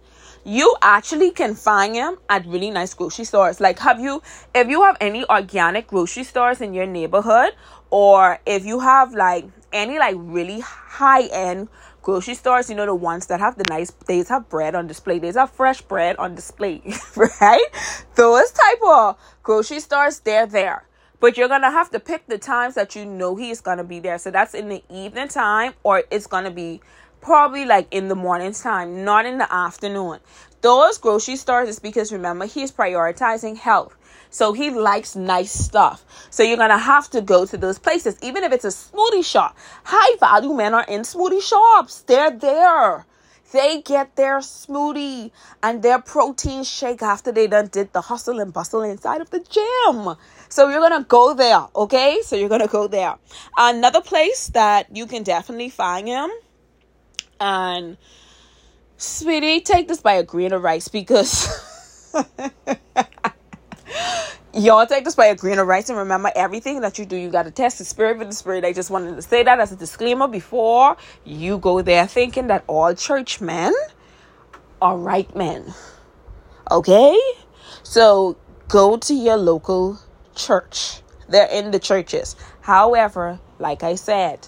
You 0.46 0.76
actually 0.82 1.32
can 1.32 1.56
find 1.56 1.96
them 1.96 2.18
at 2.30 2.46
really 2.46 2.70
nice 2.70 2.94
grocery 2.94 3.26
stores. 3.26 3.62
Like, 3.62 3.80
have 3.80 4.00
you, 4.00 4.22
if 4.54 4.68
you 4.68 4.84
have 4.84 4.98
any 5.00 5.26
organic 5.30 5.88
grocery 5.88 6.26
stores 6.26 6.62
in 6.62 6.74
your 6.74 6.86
neighborhood, 6.86 7.54
or 7.90 8.40
if 8.46 8.66
you 8.66 8.80
have 8.82 9.14
like 9.14 9.46
any 9.72 9.98
like 9.98 10.16
really 10.18 10.60
high 10.60 11.24
end 11.28 11.70
grocery 12.02 12.36
stores, 12.36 12.70
you 12.70 12.76
know, 12.76 12.86
the 12.86 12.94
ones 12.94 13.28
that 13.28 13.40
have 13.40 13.58
the 13.58 13.64
nice, 13.70 13.92
they 14.06 14.24
have 14.30 14.50
bread 14.50 14.76
on 14.76 14.86
display, 14.86 15.18
they 15.18 15.32
have 15.32 15.50
fresh 15.50 15.82
bread 15.82 16.18
on 16.18 16.36
display, 16.36 16.82
right? 17.16 17.66
Those 18.16 18.52
type 18.52 18.80
of 18.86 19.18
grocery 19.42 19.80
stores, 19.80 20.20
they're 20.20 20.46
there. 20.46 20.86
But 21.20 21.38
you're 21.38 21.48
gonna 21.48 21.72
have 21.72 21.90
to 21.92 22.02
pick 22.02 22.28
the 22.28 22.38
times 22.38 22.76
that 22.76 22.98
you 22.98 23.06
know 23.06 23.38
he's 23.38 23.62
gonna 23.62 23.86
be 23.86 24.02
there. 24.02 24.18
So 24.18 24.30
that's 24.30 24.54
in 24.54 24.68
the 24.68 24.84
evening 24.90 25.30
time, 25.30 25.74
or 25.84 26.04
it's 26.12 26.28
gonna 26.28 26.52
be 26.52 26.82
probably 27.24 27.66
like 27.66 27.88
in 27.90 28.10
the 28.10 28.16
morning 28.16 28.54
time, 28.54 29.04
not 29.04 29.26
in 29.26 29.38
the 29.38 29.52
afternoon. 29.52 30.20
Those 30.62 30.98
grocery 30.98 31.38
stores 31.38 31.70
is 31.70 31.80
because 31.80 32.12
remember 32.12 32.46
he's 32.46 32.72
prioritizing 32.72 33.58
health. 33.58 33.96
So 34.30 34.54
he 34.54 34.70
likes 34.72 35.16
nice 35.16 35.52
stuff. 35.52 36.04
So 36.30 36.44
you're 36.44 36.58
gonna 36.58 36.78
have 36.78 37.10
to 37.12 37.22
go 37.22 37.46
to 37.46 37.58
those 37.58 37.80
places, 37.80 38.18
even 38.22 38.44
if 38.44 38.52
it's 38.52 38.66
a 38.66 38.70
smoothie 38.70 39.26
shop. 39.26 39.58
High 39.84 40.18
value 40.20 40.54
men 40.54 40.74
are 40.74 40.86
in 40.86 41.02
smoothie 41.02 41.42
shops. 41.42 42.02
They're 42.02 42.32
there. 42.32 43.06
They 43.52 43.84
get 43.84 44.16
their 44.16 44.40
smoothie 44.40 45.30
and 45.62 45.84
their 45.84 46.02
protein 46.02 46.64
shake 46.64 47.04
after 47.04 47.32
they 47.32 47.46
done 47.46 47.68
did 47.68 47.94
the 47.94 48.02
hustle 48.02 48.40
and 48.40 48.52
bustle 48.52 48.82
inside 48.82 49.22
of 49.22 49.30
the 49.30 49.40
gym. 49.40 50.16
So 50.50 50.70
you're 50.70 50.82
gonna 50.82 51.06
go 51.08 51.36
there, 51.36 51.68
okay? 51.76 52.22
So 52.24 52.36
you're 52.36 52.50
gonna 52.50 52.68
go 52.68 52.88
there. 52.88 53.16
Another 53.56 54.02
place 54.02 54.48
that 54.56 54.96
you 54.96 55.06
can 55.06 55.22
definitely 55.22 55.70
find 55.70 56.08
him, 56.08 56.32
and 57.40 57.98
sweetie, 58.98 59.62
take 59.62 59.88
this 59.88 60.02
by 60.02 60.14
a 60.14 60.24
grain 60.24 60.54
of 60.54 60.62
rice 60.62 60.88
because 60.88 61.48
Y'all 64.56 64.86
take 64.86 65.04
this 65.04 65.16
by 65.16 65.26
a 65.26 65.36
grain 65.36 65.58
of 65.58 65.66
rice 65.66 65.90
and 65.90 65.98
remember 65.98 66.32
everything 66.36 66.82
that 66.82 67.00
you 67.00 67.06
do, 67.06 67.18
you 67.18 67.32
got 67.32 67.44
to 67.44 67.52
test 67.52 67.80
the 67.80 67.86
spirit 67.86 68.20
with 68.20 68.28
the 68.30 68.36
spirit. 68.36 68.64
I 68.64 68.72
just 68.72 68.92
wanted 68.92 69.16
to 69.16 69.22
say 69.24 69.42
that 69.42 69.60
as 69.60 69.72
a 69.72 69.76
disclaimer 69.76 70.28
before 70.28 70.96
you 71.26 71.58
go 71.58 71.82
there 71.82 72.06
thinking 72.06 72.48
that 72.48 72.64
all 72.68 72.94
churchmen 72.94 73.74
are 74.80 74.96
right 74.96 75.36
men. 75.36 75.74
Okay? 76.70 77.20
So 77.82 78.38
go 78.68 78.96
to 78.98 79.14
your 79.16 79.38
local 79.38 80.00
church. 80.36 81.02
They're 81.28 81.50
in 81.50 81.72
the 81.72 81.80
churches. 81.80 82.36
However, 82.62 83.40
like 83.58 83.82
I 83.82 83.96
said, 83.96 84.48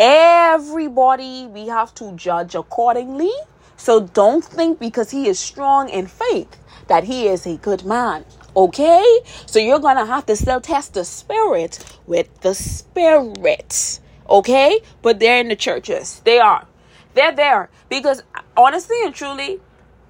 everybody 0.00 1.46
we 1.46 1.68
have 1.68 1.94
to 1.96 2.12
judge 2.12 2.54
accordingly. 2.54 3.32
So 3.76 4.00
don't 4.00 4.44
think 4.44 4.78
because 4.78 5.10
he 5.10 5.28
is 5.28 5.38
strong 5.38 5.88
in 5.88 6.06
faith 6.06 6.58
that 6.88 7.04
he 7.04 7.28
is 7.28 7.46
a 7.46 7.56
good 7.56 7.84
man. 7.84 8.24
Okay? 8.56 9.20
So 9.46 9.58
you're 9.58 9.78
going 9.78 9.96
to 9.96 10.06
have 10.06 10.26
to 10.26 10.36
still 10.36 10.60
test 10.60 10.94
the 10.94 11.04
spirit 11.04 11.84
with 12.06 12.40
the 12.40 12.54
spirit. 12.54 14.00
Okay? 14.28 14.80
But 15.02 15.20
they're 15.20 15.40
in 15.40 15.48
the 15.48 15.56
churches. 15.56 16.20
They 16.24 16.38
are. 16.38 16.66
They're 17.14 17.34
there. 17.34 17.70
Because 17.88 18.22
honestly 18.56 18.96
and 19.04 19.14
truly, 19.14 19.60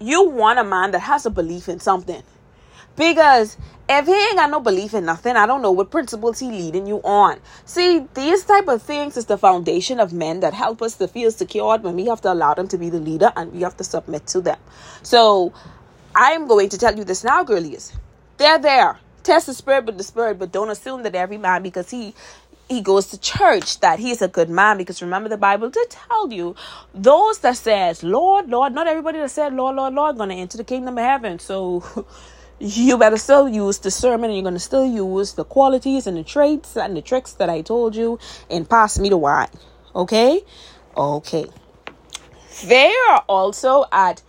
you 0.01 0.29
want 0.29 0.59
a 0.59 0.65
man 0.65 0.93
that 0.93 1.01
has 1.01 1.27
a 1.27 1.31
belief 1.31 1.69
in 1.69 1.81
something. 1.81 2.23
Because 2.99 3.57
if 3.89 4.07
he 4.07 4.13
ain't 4.13 4.35
got 4.37 4.51
no 4.51 4.61
belief 4.61 4.93
in 4.93 5.07
nothing, 5.07 5.37
I 5.37 5.47
don't 5.47 5.63
know 5.63 5.71
what 5.71 5.91
principles 5.91 6.41
he 6.41 6.51
leading 6.51 6.87
you 6.87 6.99
on. 6.99 7.39
See, 7.65 8.07
these 8.15 8.45
type 8.45 8.69
of 8.69 8.83
things 8.83 9.17
is 9.17 9.27
the 9.27 9.39
foundation 9.39 10.01
of 10.01 10.13
men 10.13 10.41
that 10.41 10.53
help 10.53 10.83
us 10.83 10.97
to 10.97 11.09
feel 11.09 11.31
secured 11.31 11.85
when 11.85 11.95
we 11.95 12.07
have 12.07 12.21
to 12.23 12.33
allow 12.33 12.55
them 12.55 12.69
to 12.69 12.77
be 12.77 12.91
the 12.91 13.01
leader 13.01 13.33
and 13.37 13.53
we 13.53 13.63
have 13.63 13.77
to 13.79 13.85
submit 13.85 14.27
to 14.29 14.41
them. 14.41 14.59
So 15.03 15.55
I'm 16.15 16.49
going 16.49 16.69
to 16.71 16.79
tell 16.79 16.97
you 16.97 17.05
this 17.05 17.25
now, 17.25 17.45
girlies. 17.45 17.93
They're 18.37 18.59
there. 18.59 18.99
Test 19.23 19.47
the 19.47 19.55
spirit 19.55 19.87
with 19.87 19.97
the 19.97 20.05
spirit, 20.05 20.39
but 20.39 20.53
don't 20.53 20.71
assume 20.71 21.03
that 21.05 21.15
every 21.15 21.39
man 21.39 21.63
because 21.63 21.91
he 21.91 22.15
he 22.69 22.83
goes 22.83 23.07
to 23.07 23.19
church 23.19 23.81
that 23.81 23.99
he's 23.99 24.21
a 24.21 24.29
good 24.29 24.51
man 24.51 24.77
because 24.77 25.01
remember 25.01 25.29
the 25.31 25.39
bible 25.39 25.71
did 25.71 25.89
tell 25.89 26.31
you 26.31 26.55
those 26.95 27.39
that 27.39 27.57
says 27.57 28.03
lord 28.03 28.49
lord 28.51 28.75
not 28.75 28.87
everybody 28.87 29.19
that 29.19 29.31
said 29.31 29.55
lord 29.55 29.75
lord 29.75 29.95
lord 29.95 30.19
gonna 30.19 30.35
enter 30.35 30.59
the 30.59 30.65
kingdom 30.65 30.99
of 30.99 31.05
heaven 31.05 31.39
so 31.39 31.83
you 32.61 32.99
better 32.99 33.17
still 33.17 33.49
use 33.49 33.79
the 33.79 33.91
sermon 33.91 34.31
and 34.31 34.35
you're 34.37 34.45
gonna 34.45 34.59
still 34.59 34.87
use 34.87 35.33
the 35.35 35.45
qualities 35.45 36.07
and 36.07 36.17
the 36.17 36.25
traits 36.25 36.77
and 36.77 36.97
the 36.97 37.03
tricks 37.03 37.33
that 37.33 37.49
i 37.49 37.61
told 37.61 37.95
you 37.95 38.19
and 38.51 38.69
pass 38.69 38.99
me 38.99 39.09
the 39.09 39.17
wine 39.17 39.49
okay? 39.99 40.43
Okay. 40.97 41.47
They 42.65 42.93
are 43.11 43.25
also 43.29 43.85
at 43.93 44.23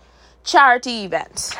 charity 0.44 1.04
events. 1.04 1.54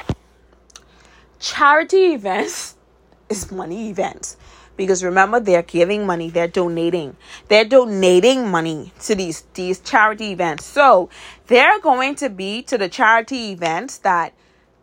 Charity 1.38 2.14
events 2.14 2.76
is 3.28 3.50
money 3.50 3.90
events 3.90 4.36
because 4.76 5.04
remember 5.04 5.38
they're 5.40 5.62
giving 5.62 6.06
money 6.06 6.30
they're 6.30 6.48
donating. 6.48 7.16
They're 7.48 7.64
donating 7.64 8.48
money 8.48 8.92
to 9.00 9.14
these 9.14 9.42
these 9.54 9.80
charity 9.80 10.32
events. 10.32 10.64
So 10.64 11.08
they're 11.46 11.80
going 11.80 12.14
to 12.16 12.28
be 12.28 12.62
to 12.62 12.78
the 12.78 12.88
charity 12.88 13.52
events 13.52 13.98
that 13.98 14.34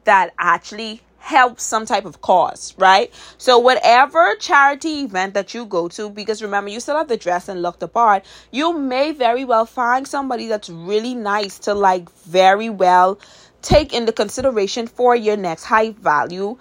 that 0.05 0.33
actually 0.39 1.01
help 1.27 1.59
some 1.59 1.85
type 1.85 2.05
of 2.05 2.21
cause 2.21 2.73
right 2.77 3.13
so 3.37 3.59
whatever 3.59 4.35
charity 4.35 5.01
event 5.01 5.33
that 5.33 5.53
you 5.53 5.65
go 5.65 5.87
to 5.89 6.09
because 6.09 6.41
remember 6.41 6.69
you 6.69 6.79
still 6.79 6.95
have 6.95 7.09
the 7.09 7.17
dress 7.17 7.49
and 7.49 7.61
look 7.61 7.79
the 7.79 7.87
part 7.87 8.23
you 8.51 8.77
may 8.77 9.11
very 9.11 9.43
well 9.43 9.65
find 9.65 10.07
somebody 10.07 10.47
that's 10.47 10.69
really 10.69 11.13
nice 11.13 11.59
to 11.59 11.73
like 11.73 12.09
very 12.23 12.69
well 12.69 13.19
take 13.61 13.93
into 13.93 14.13
consideration 14.13 14.87
for 14.87 15.15
your 15.15 15.35
next 15.35 15.65
high 15.65 15.91
value 15.91 16.57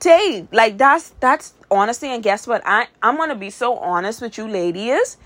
date. 0.00 0.48
Like 0.52 0.78
that's 0.78 1.10
that's 1.20 1.54
honestly 1.70 2.12
and 2.12 2.22
guess 2.22 2.46
what? 2.46 2.62
I 2.64 2.88
I'm 3.02 3.16
gonna 3.16 3.36
be 3.36 3.50
so 3.50 3.76
honest 3.76 4.20
with 4.20 4.36
you 4.38 4.48
ladies. 4.48 5.16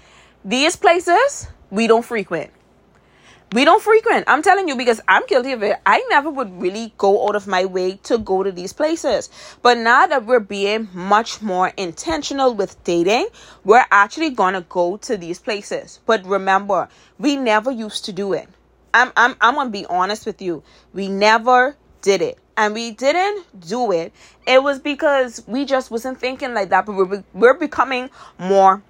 These 0.44 0.76
places 0.76 1.48
we 1.70 1.86
don't 1.86 2.04
frequent. 2.04 2.50
We 3.54 3.64
don't 3.64 3.80
frequent. 3.80 4.24
I'm 4.26 4.42
telling 4.42 4.66
you 4.66 4.74
because 4.74 5.00
I'm 5.06 5.24
guilty 5.26 5.52
of 5.52 5.62
it. 5.62 5.76
I 5.86 6.04
never 6.10 6.28
would 6.28 6.60
really 6.60 6.92
go 6.98 7.28
out 7.28 7.36
of 7.36 7.46
my 7.46 7.64
way 7.66 8.00
to 8.02 8.18
go 8.18 8.42
to 8.42 8.50
these 8.50 8.72
places. 8.72 9.30
But 9.62 9.78
now 9.78 10.08
that 10.08 10.26
we're 10.26 10.40
being 10.40 10.88
much 10.92 11.40
more 11.40 11.68
intentional 11.76 12.52
with 12.52 12.82
dating, 12.82 13.28
we're 13.62 13.86
actually 13.92 14.30
gonna 14.30 14.62
go 14.62 14.96
to 14.96 15.16
these 15.16 15.38
places. 15.38 16.00
But 16.04 16.26
remember, 16.26 16.88
we 17.20 17.36
never 17.36 17.70
used 17.70 18.04
to 18.06 18.12
do 18.12 18.32
it. 18.32 18.48
I'm 18.92 19.12
I'm 19.16 19.36
I'm 19.40 19.54
gonna 19.54 19.70
be 19.70 19.86
honest 19.86 20.26
with 20.26 20.42
you. 20.42 20.64
We 20.92 21.06
never 21.06 21.76
did 22.02 22.22
it. 22.22 22.38
And 22.56 22.74
we 22.74 22.90
didn't 22.90 23.68
do 23.68 23.92
it. 23.92 24.12
It 24.48 24.64
was 24.64 24.80
because 24.80 25.44
we 25.46 25.64
just 25.64 25.92
wasn't 25.92 26.18
thinking 26.18 26.54
like 26.54 26.70
that, 26.70 26.86
but 26.86 26.96
we're, 26.96 27.22
we're 27.32 27.54
becoming 27.54 28.10
more 28.36 28.82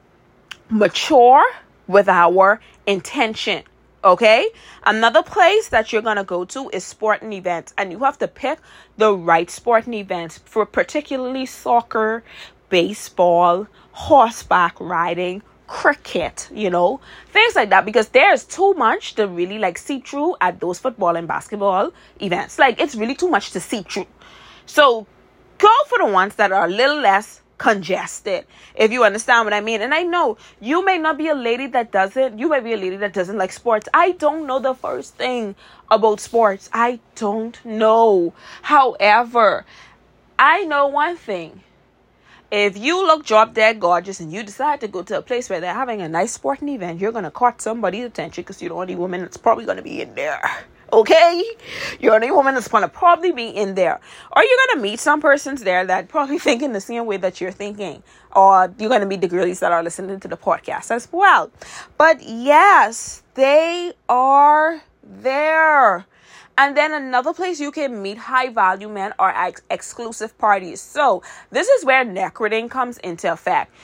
mature 0.71 1.45
with 1.87 2.09
our 2.09 2.63
intention. 2.87 3.65
Okay? 4.05 4.51
Another 4.85 5.23
place 5.23 5.69
that 5.71 5.93
you're 5.93 6.03
going 6.03 6.19
to 6.19 6.25
go 6.25 6.45
to 6.45 6.69
is 6.71 6.85
sporting 6.85 7.33
events, 7.33 7.73
and 7.79 7.91
you 7.91 7.99
have 8.01 8.19
to 8.19 8.29
pick 8.29 8.59
the 8.99 9.15
right 9.15 9.51
sporting 9.51 9.95
events 9.95 10.39
for 10.45 10.67
particularly 10.67 11.47
soccer, 11.47 12.23
baseball, 12.69 13.67
horseback 13.93 14.77
riding, 14.79 15.43
cricket, 15.67 16.49
you 16.53 16.69
know, 16.69 17.01
things 17.33 17.57
like 17.57 17.71
that, 17.71 17.87
because 17.87 18.09
there's 18.09 18.45
too 18.45 18.75
much 18.75 19.15
to 19.15 19.27
really 19.27 19.59
like 19.59 19.79
see 19.79 20.01
through 20.01 20.37
at 20.41 20.61
those 20.61 20.79
football 20.79 21.17
and 21.17 21.27
basketball 21.27 21.91
events. 22.21 22.59
Like, 22.59 22.79
it's 22.79 22.95
really 22.95 23.15
too 23.15 23.31
much 23.31 23.53
to 23.53 23.61
see 23.61 23.83
through. 23.83 24.07
So, 24.67 25.07
go 25.57 25.75
for 25.89 25.99
the 25.99 26.07
ones 26.07 26.35
that 26.35 26.53
are 26.53 26.67
a 26.67 26.71
little 26.71 27.01
less 27.01 27.41
congested, 27.59 28.47
if 28.75 28.93
you 28.93 29.05
understand 29.05 29.47
what 29.47 29.55
I 29.55 29.61
mean. 29.61 29.81
And 29.81 29.95
I 29.95 30.03
know 30.03 30.37
you 30.61 30.85
may 30.85 30.99
not 30.99 31.19
be 31.19 31.29
a 31.29 31.35
lady 31.35 31.67
that 31.69 31.93
doesn't, 31.93 32.39
you 32.39 32.49
may 32.49 32.61
be 32.61 32.73
a 32.73 32.77
lady 32.77 32.97
that 32.97 33.13
doesn't 33.13 33.39
like 33.39 33.53
sports. 33.53 33.89
I 33.95 34.13
don't 34.13 34.47
know 34.47 34.59
the 34.59 34.75
first 34.75 35.15
thing 35.15 35.55
about 35.91 36.21
sports. 36.21 36.69
I 36.73 37.01
don't 37.15 37.63
know. 37.65 38.33
However, 38.63 39.65
I 40.39 40.65
know 40.65 40.89
one 40.89 41.17
thing 41.17 41.63
if 42.51 42.79
you 42.79 43.05
look 43.05 43.25
drop 43.25 43.53
dead 43.53 43.81
gorgeous 43.81 44.21
and 44.21 44.33
you 44.33 44.43
decide 44.45 44.81
to 44.81 44.87
go 44.87 45.03
to 45.03 45.19
a 45.19 45.23
place 45.23 45.51
where 45.51 45.61
they're 45.61 45.75
having 45.75 46.01
a 46.03 46.09
nice 46.09 46.33
sporting 46.33 46.69
event, 46.69 47.01
you're 47.01 47.11
gonna 47.11 47.31
catch 47.31 47.61
somebody's 47.61 48.05
attention 48.05 48.43
because 48.43 48.63
you're 48.63 48.69
the 48.69 48.77
only 48.77 48.95
woman 48.95 49.23
that's 49.23 49.37
probably 49.37 49.65
gonna 49.65 49.83
be 49.83 50.01
in 50.01 50.15
there. 50.15 50.41
Okay? 50.95 51.43
You're 51.99 52.13
the 52.21 52.27
only 52.27 52.31
woman 52.31 52.55
that's 52.55 52.69
gonna 52.69 52.89
probably 52.89 53.33
be 53.33 53.49
in 53.49 53.75
there. 53.75 54.01
Or 54.35 54.45
you're 54.45 54.59
gonna 54.69 54.81
meet 54.81 55.01
some 55.01 55.21
persons 55.21 55.65
there 55.65 55.85
that 55.85 56.09
probably 56.09 56.39
thinking 56.49 56.73
the 56.73 56.81
same 56.81 57.07
way 57.07 57.17
that 57.17 57.41
you're 57.41 57.51
thinking. 57.51 58.05
Or 58.31 58.73
you're 58.79 58.91
gonna 58.91 59.07
meet 59.07 59.21
the 59.21 59.27
girlies 59.27 59.59
that 59.59 59.73
are 59.73 59.83
listening 59.83 60.21
to 60.21 60.29
the 60.29 60.37
podcast 60.37 60.93
as 60.93 61.09
well. 61.11 61.51
But 61.99 62.23
yes, 62.23 63.25
they 63.35 63.95
are 64.09 64.83
there. 65.03 66.07
And 66.57 66.77
then 66.77 66.93
another 66.93 67.35
place 67.35 67.59
you 67.59 67.73
can 67.73 68.01
meet 68.01 68.17
high 68.17 68.51
value 68.51 68.89
men 68.89 69.13
are 69.19 69.35
ex- 69.35 69.63
exclusive 69.71 70.39
parties. 70.39 70.81
So 70.81 71.25
this 71.51 71.67
is 71.67 71.85
where 71.85 72.05
networking 72.05 72.71
comes 72.71 72.99
into 72.99 73.33
effect. 73.33 73.75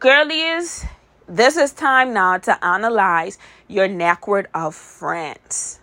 Girlies, 0.00 0.84
this 1.26 1.56
is 1.56 1.72
time 1.72 2.12
now 2.12 2.36
to 2.36 2.62
analyze 2.62 3.38
your 3.68 3.88
network 3.88 4.50
of 4.52 4.74
friends. 4.74 5.80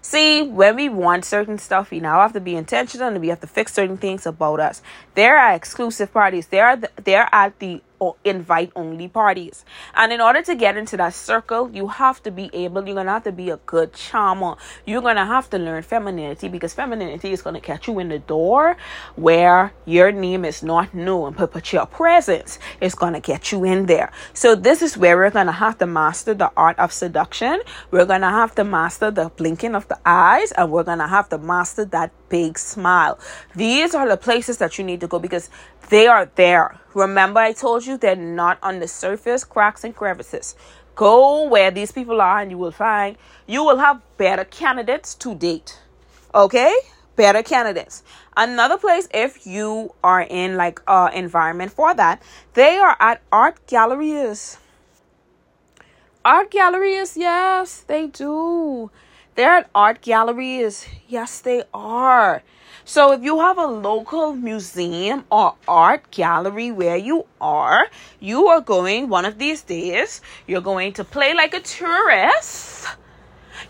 See, 0.00 0.42
when 0.42 0.76
we 0.76 0.88
want 0.88 1.24
certain 1.24 1.58
stuff, 1.58 1.90
we 1.90 2.00
now 2.00 2.20
have 2.20 2.32
to 2.34 2.40
be 2.40 2.56
intentional 2.56 3.08
and 3.08 3.20
we 3.20 3.28
have 3.28 3.40
to 3.40 3.46
fix 3.46 3.74
certain 3.74 3.96
things 3.96 4.26
about 4.26 4.60
us. 4.60 4.82
There 5.14 5.36
are 5.36 5.54
exclusive 5.54 6.12
parties. 6.12 6.46
There 6.46 6.66
are 6.66 6.76
the, 6.76 6.90
they're 7.02 7.28
the 7.58 7.82
invite 8.24 8.72
only 8.76 9.08
parties. 9.08 9.64
And 9.94 10.12
in 10.12 10.20
order 10.20 10.42
to 10.42 10.54
get 10.54 10.76
into 10.76 10.96
that 10.98 11.14
circle, 11.14 11.70
you 11.72 11.88
have 11.88 12.22
to 12.22 12.30
be 12.30 12.50
able, 12.52 12.86
you're 12.86 13.02
to 13.02 13.10
have 13.10 13.24
to 13.24 13.32
be 13.32 13.50
a 13.50 13.56
good 13.58 13.92
charmer. 13.92 14.56
You're 14.86 15.02
to 15.02 15.24
have 15.24 15.50
to 15.50 15.58
learn 15.58 15.82
femininity 15.82 16.48
because 16.48 16.74
femininity 16.74 17.32
is 17.32 17.42
to 17.42 17.60
catch 17.60 17.88
you 17.88 17.98
in 17.98 18.08
the 18.08 18.18
door 18.18 18.76
where 19.16 19.72
your 19.84 20.12
name 20.12 20.44
is 20.44 20.62
not 20.62 20.94
known, 20.94 21.34
but, 21.34 21.52
but 21.52 21.72
your 21.72 21.86
presence 21.86 22.58
is 22.80 22.94
to 22.94 23.20
get 23.20 23.52
you 23.52 23.64
in 23.64 23.86
there. 23.86 24.12
So 24.32 24.54
this 24.54 24.82
is 24.82 24.96
where 24.96 25.16
we're 25.16 25.30
to 25.30 25.52
have 25.52 25.78
to 25.78 25.86
master 25.86 26.34
the 26.34 26.50
art 26.56 26.78
of 26.78 26.92
seduction. 26.92 27.60
We're 27.90 28.06
to 28.06 28.18
have 28.18 28.54
to 28.56 28.64
master 28.64 29.10
the 29.10 29.30
blinking 29.30 29.74
of 29.74 29.88
the 29.88 29.98
eyes 30.04 30.52
and 30.52 30.70
we're 30.70 30.84
to 30.84 31.06
have 31.06 31.28
to 31.30 31.38
master 31.38 31.84
that 31.86 32.12
big 32.28 32.58
smile. 32.58 33.18
These 33.54 33.94
are 33.94 34.08
the 34.08 34.16
places 34.16 34.58
that 34.58 34.78
you 34.78 34.84
need 34.84 35.00
to 35.00 35.08
go 35.08 35.18
because 35.18 35.50
they 35.88 36.06
are 36.06 36.30
there. 36.34 36.78
Remember, 36.94 37.40
I 37.40 37.52
told 37.52 37.86
you 37.86 37.96
they're 37.96 38.16
not 38.16 38.58
on 38.62 38.80
the 38.80 38.88
surface, 38.88 39.44
cracks 39.44 39.84
and 39.84 39.94
crevices. 39.94 40.54
Go 40.94 41.46
where 41.48 41.70
these 41.70 41.92
people 41.92 42.20
are, 42.20 42.40
and 42.40 42.50
you 42.50 42.58
will 42.58 42.72
find 42.72 43.16
you 43.46 43.62
will 43.62 43.78
have 43.78 44.00
better 44.16 44.44
candidates 44.44 45.14
to 45.16 45.34
date. 45.34 45.80
Okay? 46.34 46.74
Better 47.16 47.42
candidates. 47.42 48.02
Another 48.36 48.78
place, 48.78 49.08
if 49.12 49.46
you 49.46 49.94
are 50.02 50.22
in 50.22 50.56
like 50.56 50.80
a 50.86 51.10
environment 51.12 51.72
for 51.72 51.94
that, 51.94 52.22
they 52.54 52.78
are 52.78 52.96
at 53.00 53.22
art 53.32 53.66
galleries. 53.66 54.58
Art 56.24 56.50
galleries, 56.50 57.16
yes, 57.16 57.80
they 57.86 58.06
do. 58.06 58.90
They're 59.34 59.58
at 59.58 59.70
art 59.74 60.00
galleries. 60.02 60.86
Yes, 61.08 61.40
they 61.40 61.62
are. 61.72 62.42
So 62.88 63.12
if 63.12 63.22
you 63.22 63.38
have 63.40 63.58
a 63.58 63.66
local 63.66 64.32
museum 64.32 65.26
or 65.30 65.56
art 65.68 66.10
gallery 66.10 66.70
where 66.70 66.96
you 66.96 67.26
are, 67.38 67.86
you 68.18 68.46
are 68.46 68.62
going 68.62 69.10
one 69.10 69.26
of 69.26 69.36
these 69.36 69.60
days, 69.60 70.22
you're 70.46 70.62
going 70.62 70.94
to 70.94 71.04
play 71.04 71.34
like 71.34 71.52
a 71.52 71.60
tourist. 71.60 72.86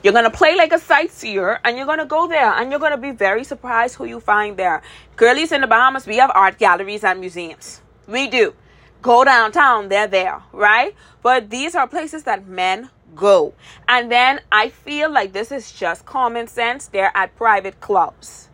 You're 0.05 0.13
going 0.13 0.31
to 0.31 0.31
play 0.31 0.55
like 0.55 0.73
a 0.73 0.79
sightseer 0.79 1.59
and 1.65 1.77
you're 1.77 1.85
going 1.85 1.99
to 1.99 2.05
go 2.05 2.29
there 2.29 2.53
and 2.53 2.71
you're 2.71 2.79
going 2.79 2.93
to 2.93 2.97
be 2.97 3.11
very 3.11 3.43
surprised 3.43 3.97
who 3.97 4.05
you 4.05 4.21
find 4.21 4.57
there. 4.57 4.83
Girlies 5.17 5.51
in 5.51 5.63
the 5.63 5.67
Bahamas, 5.67 6.07
we 6.07 6.19
have 6.19 6.31
art 6.33 6.57
galleries 6.57 7.03
and 7.03 7.19
museums. 7.19 7.81
We 8.07 8.29
do. 8.29 8.55
Go 9.03 9.25
downtown, 9.25 9.89
they're 9.89 10.07
there, 10.07 10.45
right? 10.53 10.95
But 11.25 11.51
these 11.51 11.75
are 11.75 11.89
places 11.89 12.23
that 12.23 12.47
men 12.47 12.89
go. 13.17 13.55
And 13.89 14.13
then 14.13 14.43
I 14.53 14.69
feel 14.69 15.11
like 15.11 15.33
this 15.33 15.51
is 15.51 15.73
just 15.73 16.07
common 16.07 16.47
sense. 16.47 16.87
They're 16.87 17.11
at 17.17 17.35
private 17.35 17.81
clubs 17.81 18.48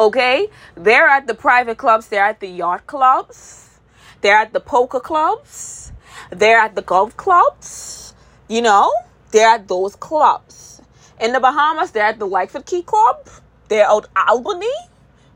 Okay? 0.00 0.48
They're 0.76 1.06
at 1.06 1.26
the 1.26 1.34
private 1.34 1.76
clubs, 1.76 2.08
they're 2.08 2.24
at 2.24 2.40
the 2.40 2.48
yacht 2.48 2.86
clubs, 2.86 3.78
they're 4.22 4.38
at 4.38 4.54
the 4.54 4.60
poker 4.60 4.98
clubs, 4.98 5.92
they're 6.30 6.58
at 6.58 6.74
the 6.74 6.80
golf 6.80 7.14
clubs. 7.18 8.14
You 8.48 8.62
know, 8.62 8.90
they're 9.30 9.50
at 9.50 9.68
those 9.68 9.94
clubs. 9.96 10.80
In 11.20 11.32
the 11.32 11.40
Bahamas, 11.40 11.90
they're 11.90 12.06
at 12.06 12.18
the 12.18 12.26
Lyford 12.26 12.64
Cay 12.64 12.80
Club, 12.80 13.28
they're 13.68 13.86
out 13.86 14.08
Albany, 14.16 14.72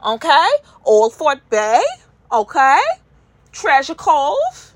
okay? 0.04 0.48
Old 0.82 1.12
Fort 1.12 1.40
Bay, 1.50 1.82
okay? 2.32 2.80
Treasure 3.52 3.94
Cove. 3.94 4.72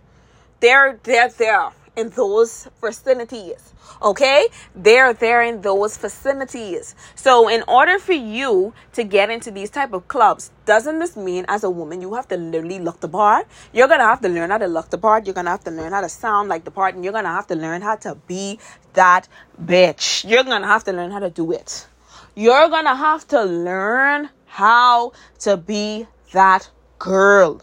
They're 0.61 1.01
they're 1.03 1.31
there 1.31 1.71
in 1.97 2.11
those 2.11 2.69
vicinities. 2.83 3.73
Okay? 4.03 4.49
They're 4.75 5.13
there 5.13 5.43
in 5.43 5.63
those 5.63 5.97
facilities. 5.97 6.95
So 7.15 7.49
in 7.49 7.63
order 7.67 7.99
for 7.99 8.13
you 8.13 8.73
to 8.93 9.05
get 9.05 9.31
into 9.31 9.51
these 9.51 9.71
type 9.71 9.93
of 9.93 10.09
clubs, 10.09 10.51
doesn't 10.65 10.99
this 10.99 11.17
mean 11.17 11.45
as 11.49 11.65
a 11.65 11.71
woman 11.71 12.01
you 12.01 12.15
have 12.15 12.29
to 12.29 12.37
literally 12.37 12.79
look 12.79 13.01
the 13.01 13.09
part? 13.09 13.47
You're 13.73 13.89
gonna 13.89 14.05
have 14.05 14.21
to 14.23 14.29
learn 14.29 14.51
how 14.51 14.59
to 14.59 14.67
look 14.67 14.91
the 14.91 14.99
part. 14.99 15.27
You're 15.27 15.35
gonna 15.35 15.51
have 15.51 15.65
to 15.65 15.71
learn 15.71 15.93
how 15.93 16.01
to 16.01 16.09
sound 16.09 16.49
like 16.49 16.65
the 16.65 16.71
part, 16.71 16.95
and 16.95 17.05
you're 17.05 17.13
gonna 17.13 17.29
have 17.29 17.47
to 17.49 17.55
learn 17.55 17.83
how 17.83 17.97
to 17.97 18.15
be 18.27 18.59
that 18.95 19.29
bitch. 19.63 20.29
You're 20.29 20.45
gonna 20.45 20.67
have 20.67 20.85
to 20.85 20.93
learn 20.93 21.11
how 21.11 21.21
to 21.21 21.31
do 21.31 21.53
it. 21.53 21.87
You're 22.35 22.69
gonna 22.69 22.95
have 22.95 23.27
to 23.29 23.43
learn 23.43 24.31
how 24.47 25.13
to 25.41 25.57
be 25.57 26.07
that 26.33 26.71
girl. 26.99 27.61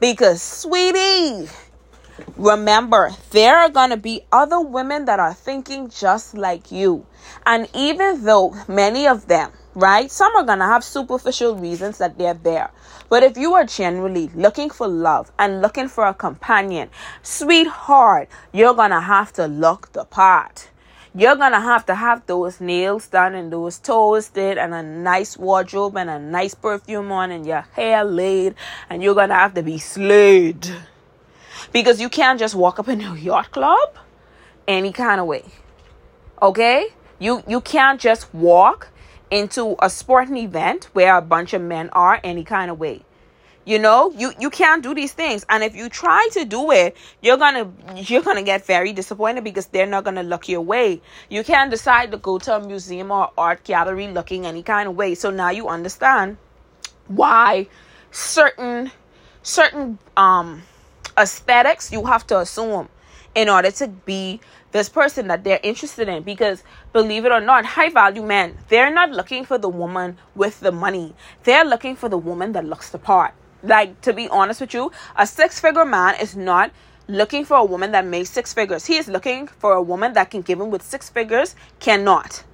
Because, 0.00 0.42
sweetie, 0.42 1.48
Remember, 2.36 3.10
there 3.30 3.58
are 3.58 3.68
going 3.68 3.90
to 3.90 3.96
be 3.96 4.22
other 4.32 4.60
women 4.60 5.04
that 5.04 5.20
are 5.20 5.34
thinking 5.34 5.88
just 5.88 6.34
like 6.34 6.72
you. 6.72 7.06
And 7.46 7.68
even 7.74 8.24
though 8.24 8.54
many 8.66 9.06
of 9.06 9.26
them, 9.26 9.52
right, 9.74 10.10
some 10.10 10.34
are 10.36 10.44
going 10.44 10.58
to 10.58 10.64
have 10.64 10.82
superficial 10.82 11.56
reasons 11.56 11.98
that 11.98 12.18
they're 12.18 12.34
there. 12.34 12.70
But 13.08 13.22
if 13.22 13.36
you 13.36 13.54
are 13.54 13.64
genuinely 13.64 14.30
looking 14.34 14.70
for 14.70 14.88
love 14.88 15.32
and 15.38 15.62
looking 15.62 15.88
for 15.88 16.06
a 16.06 16.14
companion, 16.14 16.90
sweetheart, 17.22 18.28
you're 18.52 18.74
going 18.74 18.90
to 18.90 19.00
have 19.00 19.32
to 19.34 19.46
look 19.46 19.92
the 19.92 20.04
part. 20.04 20.70
You're 21.14 21.36
going 21.36 21.52
to 21.52 21.60
have 21.60 21.86
to 21.86 21.94
have 21.94 22.26
those 22.26 22.60
nails 22.60 23.06
done 23.06 23.34
and 23.34 23.52
those 23.52 23.78
toes 23.78 24.28
did 24.28 24.58
and 24.58 24.74
a 24.74 24.82
nice 24.82 25.36
wardrobe 25.36 25.96
and 25.96 26.10
a 26.10 26.18
nice 26.18 26.54
perfume 26.54 27.10
on 27.12 27.30
and 27.30 27.46
your 27.46 27.62
hair 27.72 28.04
laid. 28.04 28.54
And 28.90 29.02
you're 29.02 29.14
going 29.14 29.30
to 29.30 29.34
have 29.34 29.54
to 29.54 29.62
be 29.62 29.78
slayed 29.78 30.68
because 31.72 32.00
you 32.00 32.08
can't 32.08 32.38
just 32.38 32.54
walk 32.54 32.78
up 32.78 32.88
in 32.88 33.00
a 33.00 33.14
yacht 33.16 33.50
club 33.50 33.96
any 34.66 34.92
kind 34.92 35.20
of 35.20 35.26
way. 35.26 35.44
Okay? 36.40 36.88
You 37.18 37.42
you 37.48 37.60
can't 37.60 38.00
just 38.00 38.32
walk 38.32 38.88
into 39.30 39.76
a 39.80 39.90
sporting 39.90 40.36
event 40.36 40.88
where 40.92 41.16
a 41.16 41.22
bunch 41.22 41.52
of 41.52 41.62
men 41.62 41.90
are 41.90 42.20
any 42.22 42.44
kind 42.44 42.70
of 42.70 42.78
way. 42.78 43.02
You 43.64 43.78
know, 43.78 44.10
you 44.16 44.32
you 44.40 44.48
can't 44.48 44.82
do 44.82 44.94
these 44.94 45.12
things. 45.12 45.44
And 45.48 45.62
if 45.62 45.76
you 45.76 45.90
try 45.90 46.26
to 46.32 46.44
do 46.46 46.70
it, 46.70 46.96
you're 47.20 47.36
gonna 47.36 47.70
you're 47.96 48.22
gonna 48.22 48.42
get 48.42 48.64
very 48.64 48.92
disappointed 48.92 49.44
because 49.44 49.66
they're 49.66 49.86
not 49.86 50.04
gonna 50.04 50.22
look 50.22 50.48
your 50.48 50.62
way. 50.62 51.02
You 51.28 51.44
can't 51.44 51.70
decide 51.70 52.12
to 52.12 52.16
go 52.16 52.38
to 52.38 52.56
a 52.56 52.66
museum 52.66 53.10
or 53.10 53.30
art 53.36 53.64
gallery 53.64 54.08
looking 54.08 54.46
any 54.46 54.62
kind 54.62 54.88
of 54.88 54.96
way. 54.96 55.14
So 55.14 55.30
now 55.30 55.50
you 55.50 55.68
understand 55.68 56.38
why 57.08 57.68
certain 58.10 58.90
certain 59.42 59.98
um 60.16 60.62
aesthetics 61.18 61.92
you 61.92 62.04
have 62.06 62.26
to 62.28 62.38
assume 62.38 62.88
in 63.34 63.48
order 63.48 63.70
to 63.70 63.88
be 63.88 64.40
this 64.72 64.88
person 64.88 65.28
that 65.28 65.44
they're 65.44 65.60
interested 65.62 66.08
in. 66.08 66.22
Because 66.22 66.62
believe 66.92 67.24
it 67.24 67.32
or 67.32 67.40
not 67.40 67.64
high 67.64 67.90
value 67.90 68.22
men 68.22 68.56
they're 68.68 68.92
not 68.92 69.10
looking 69.10 69.44
for 69.44 69.58
the 69.58 69.68
woman 69.68 70.16
with 70.34 70.60
the 70.60 70.72
money. 70.72 71.14
They're 71.44 71.64
looking 71.64 71.96
for 71.96 72.08
the 72.08 72.18
woman 72.18 72.52
that 72.52 72.64
looks 72.64 72.90
the 72.90 72.98
part. 72.98 73.34
Like 73.62 74.00
to 74.02 74.12
be 74.12 74.28
honest 74.28 74.60
with 74.60 74.74
you 74.74 74.92
a 75.16 75.26
six 75.26 75.60
figure 75.60 75.84
man 75.84 76.14
is 76.20 76.36
not 76.36 76.70
looking 77.08 77.44
for 77.44 77.56
a 77.56 77.64
woman 77.64 77.92
that 77.92 78.06
makes 78.06 78.30
six 78.30 78.52
figures. 78.52 78.86
He 78.86 78.96
is 78.96 79.08
looking 79.08 79.46
for 79.46 79.72
a 79.72 79.82
woman 79.82 80.12
that 80.12 80.30
can 80.30 80.42
give 80.42 80.60
him 80.60 80.70
with 80.70 80.82
six 80.82 81.08
figures 81.08 81.56
cannot. 81.80 82.44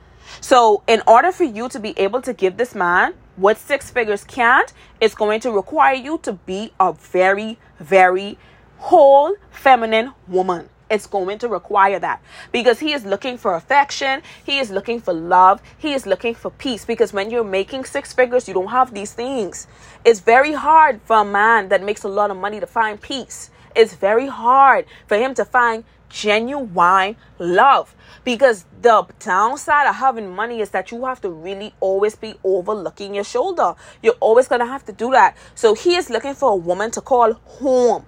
So 0.41 0.83
in 0.87 1.03
order 1.07 1.33
for 1.33 1.45
you 1.45 1.69
to 1.69 1.81
be 1.81 1.93
able 1.99 2.23
to 2.23 2.33
give 2.33 2.57
this 2.57 2.75
man 2.75 3.15
what 3.37 3.59
six 3.59 3.91
figures 3.91 4.23
can't 4.25 4.73
it's 5.01 5.15
going 5.15 5.41
to 5.41 5.51
require 5.51 5.95
you 5.95 6.19
to 6.23 6.33
be 6.33 6.73
a 6.79 6.93
very 6.93 7.59
very 7.81 8.39
whole 8.79 9.35
feminine 9.51 10.13
woman. 10.29 10.69
It's 10.91 11.07
going 11.07 11.39
to 11.39 11.49
require 11.49 11.99
that 11.99 12.23
because 12.53 12.79
he 12.79 12.93
is 12.93 13.05
looking 13.05 13.39
for 13.39 13.55
affection, 13.55 14.23
he 14.45 14.59
is 14.59 14.71
looking 14.71 15.01
for 15.01 15.15
love, 15.15 15.63
he 15.79 15.95
is 15.95 16.07
looking 16.07 16.35
for 16.35 16.51
peace. 16.51 16.85
Because 16.85 17.13
when 17.13 17.31
you're 17.31 17.43
making 17.43 17.85
six 17.85 18.13
figures, 18.13 18.47
you 18.47 18.55
don't 18.55 18.69
have 18.69 18.93
these 18.93 19.13
things. 19.13 19.67
It's 20.05 20.21
very 20.21 20.53
hard 20.53 21.01
for 21.05 21.17
a 21.17 21.25
man 21.25 21.71
that 21.71 21.83
makes 21.83 22.05
a 22.05 22.09
lot 22.09 22.31
of 22.31 22.37
money 22.37 22.61
to 22.61 22.67
find 22.67 23.01
peace. 23.01 23.51
It's 23.75 23.95
very 23.95 24.29
hard 24.29 24.85
for 25.07 25.17
him 25.17 25.35
to 25.35 25.45
find 25.45 25.85
genuine 26.09 27.17
love 27.39 27.95
because 28.23 28.65
the 28.83 29.05
downside 29.19 29.89
of 29.89 29.97
having 29.97 30.35
money 30.35 30.61
is 30.61 30.71
that 30.71 30.93
you 30.93 31.05
have 31.07 31.21
to 31.23 31.29
really 31.29 31.75
always 31.81 32.15
be 32.15 32.35
overlooking 32.45 33.15
your 33.15 33.25
shoulder. 33.25 33.75
You're 34.03 34.15
always 34.21 34.47
going 34.47 34.61
to 34.61 34.67
have 34.67 34.85
to 34.85 34.93
do 34.93 35.11
that. 35.11 35.37
So 35.55 35.75
he 35.75 35.97
is 35.97 36.11
looking 36.11 36.35
for 36.35 36.53
a 36.53 36.57
woman 36.57 36.91
to 36.93 37.01
call 37.01 37.33
home 37.33 38.05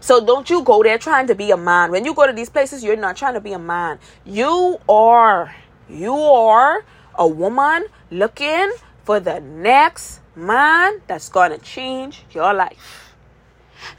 So 0.00 0.24
don't 0.24 0.48
you 0.48 0.62
go 0.62 0.82
there 0.82 0.98
trying 0.98 1.26
to 1.28 1.34
be 1.34 1.50
a 1.50 1.56
man. 1.56 1.90
When 1.90 2.04
you 2.04 2.14
go 2.14 2.26
to 2.26 2.32
these 2.32 2.50
places, 2.50 2.82
you're 2.84 2.96
not 2.96 3.16
trying 3.16 3.34
to 3.34 3.40
be 3.40 3.52
a 3.52 3.58
man. 3.58 3.98
You 4.24 4.78
are, 4.88 5.54
you 5.88 6.14
are 6.14 6.84
a 7.14 7.26
woman 7.26 7.86
looking 8.10 8.72
for 9.04 9.20
the 9.20 9.40
next 9.40 10.20
man 10.36 11.00
that's 11.06 11.28
going 11.28 11.50
to 11.50 11.58
change 11.58 12.24
your 12.32 12.54
life. 12.54 13.14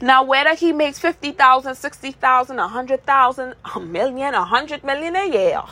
Now, 0.00 0.24
whether 0.24 0.54
he 0.54 0.72
makes 0.72 0.98
50,000, 0.98 1.74
60,000, 1.74 2.56
100,000, 2.56 3.54
a 3.74 3.80
million, 3.80 4.34
a 4.34 4.40
100 4.40 4.84
million 4.84 5.16
a 5.16 5.26
year, 5.26 5.62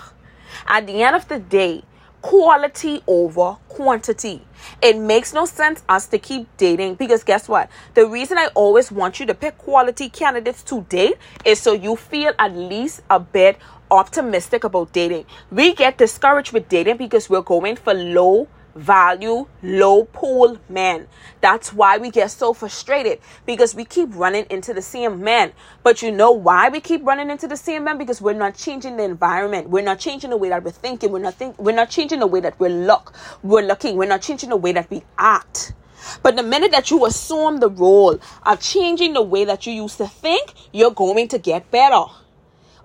at 0.67 0.87
the 0.87 1.03
end 1.03 1.17
of 1.17 1.29
the 1.29 1.39
day, 1.39 1.83
quality 2.23 3.03
over 3.07 3.57
quantity. 3.69 4.43
It 4.83 4.99
makes 4.99 5.33
no 5.33 5.45
sense 5.45 5.83
us 5.89 6.07
to 6.09 6.19
keep 6.19 6.49
dating 6.57 6.97
because 6.97 7.25
guess 7.25 7.49
what? 7.49 7.71
The 7.95 8.07
reason 8.07 8.39
I 8.39 8.49
always 8.55 8.91
want 8.91 9.21
you 9.21 9.27
to 9.27 9.35
pick 9.35 9.59
quality 9.59 10.09
candidates 10.09 10.63
to 10.65 10.83
date 10.83 11.15
is 11.45 11.61
so 11.61 11.73
you 11.73 11.97
feel 11.97 12.33
at 12.39 12.53
least 12.55 13.03
a 13.09 13.21
bit 13.21 13.59
optimistic 13.91 14.65
about 14.65 14.93
dating. 14.93 15.25
We 15.51 15.75
get 15.75 15.99
discouraged 15.99 16.53
with 16.53 16.69
dating 16.69 16.97
because 16.97 17.31
we're 17.31 17.43
going 17.43 17.77
for 17.77 17.95
low 17.95 18.49
value, 18.79 19.47
low 19.63 20.05
pool 20.05 20.59
men. 20.69 21.07
That's 21.41 21.73
why 21.73 21.99
we 21.99 22.11
get 22.11 22.31
so 22.31 22.53
frustrated 22.53 23.21
because 23.47 23.75
we 23.75 23.85
keep 23.85 24.15
running 24.15 24.47
into 24.51 24.73
the 24.75 24.83
same 24.83 25.21
men. 25.23 25.53
But 25.83 26.03
you 26.03 26.11
know 26.11 26.31
why 26.31 26.69
we 26.69 26.81
keep 26.81 27.05
running 27.05 27.31
into 27.31 27.47
the 27.47 27.57
same 27.57 27.85
men? 27.85 27.99
Because 27.99 28.21
we're 28.21 28.33
not 28.33 28.57
changing 28.57 28.97
the 28.97 29.05
environment. 29.05 29.69
We're 29.69 29.85
not 29.85 29.99
changing 29.99 30.31
the 30.31 30.37
way 30.37 30.49
that 30.49 30.65
we're 30.65 30.71
thinking. 30.71 31.13
We're 31.13 31.19
not 31.19 31.35
think 31.35 31.59
we're 31.59 31.75
not 31.75 31.91
changing 31.91 32.21
the 32.21 32.27
way 32.27 32.41
that 32.41 32.59
we 32.59 32.69
look. 32.69 33.13
We're 33.43 33.67
looking. 33.67 33.97
We're 33.97 34.09
not 34.09 34.23
changing 34.23 34.51
the 34.51 34.57
way 34.57 34.73
that 34.73 34.91
we 34.91 35.03
act. 35.19 35.75
But 36.23 36.37
the 36.37 36.43
minute 36.43 36.71
that 36.73 36.91
you 36.91 37.05
assume 37.07 37.61
the 37.61 37.69
role 37.69 38.19
of 38.47 38.61
changing 38.61 39.13
the 39.13 39.23
way 39.23 39.45
that 39.45 39.67
you 39.67 39.73
used 39.73 39.99
to 39.99 40.07
think, 40.07 40.55
you're 40.73 40.93
going 40.93 41.29
to 41.29 41.39
get 41.39 41.71
better. 41.71 42.05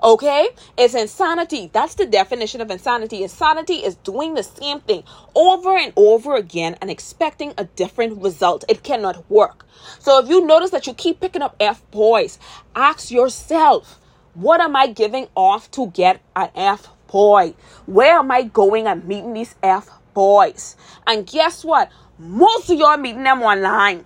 Okay? 0.04 0.50
It's 0.78 0.94
insanity. 0.94 1.70
That's 1.72 1.96
the 1.96 2.06
definition 2.06 2.60
of 2.60 2.70
insanity. 2.70 3.24
Insanity 3.24 3.76
is 3.76 3.96
doing 3.96 4.34
the 4.34 4.44
same 4.44 4.82
thing 4.82 5.04
over 5.34 5.78
and 5.78 5.94
over 5.96 6.36
again 6.36 6.76
and 6.82 6.92
expecting 6.92 7.54
a 7.58 7.64
different 7.64 8.22
result. 8.22 8.66
It 8.68 8.84
cannot 8.84 9.30
work. 9.32 9.66
So 10.00 10.22
if 10.22 10.30
you 10.30 10.46
notice 10.46 10.72
that 10.72 10.88
you 10.88 10.94
keep 10.94 11.22
picking 11.22 11.42
up 11.42 11.56
F 11.60 11.90
boys, 11.92 12.38
ask 12.76 13.12
yourself, 13.12 14.00
what 14.34 14.60
am 14.60 14.76
I 14.76 14.88
giving 14.88 15.28
off 15.36 15.72
to 15.72 15.88
get 15.88 16.20
an 16.36 16.50
F 16.54 16.90
boy? 17.08 17.54
Where 17.86 18.18
am 18.20 18.32
I 18.32 18.44
going 18.44 18.88
and 18.88 19.06
meeting 19.06 19.34
these 19.34 19.56
F 19.64 19.90
boys? 20.14 20.76
And 21.08 21.26
guess 21.26 21.64
what? 21.64 21.90
Most 22.18 22.70
of 22.70 22.78
y'all 22.78 22.98
meeting 22.98 23.24
them 23.24 23.42
online. 23.42 24.04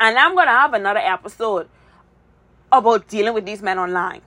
And 0.00 0.18
I'm 0.18 0.34
going 0.34 0.46
to 0.46 0.52
have 0.52 0.74
another 0.74 1.00
episode 1.00 1.68
about 2.70 3.08
dealing 3.08 3.32
with 3.32 3.46
these 3.46 3.62
men 3.62 3.78
online. 3.78 4.20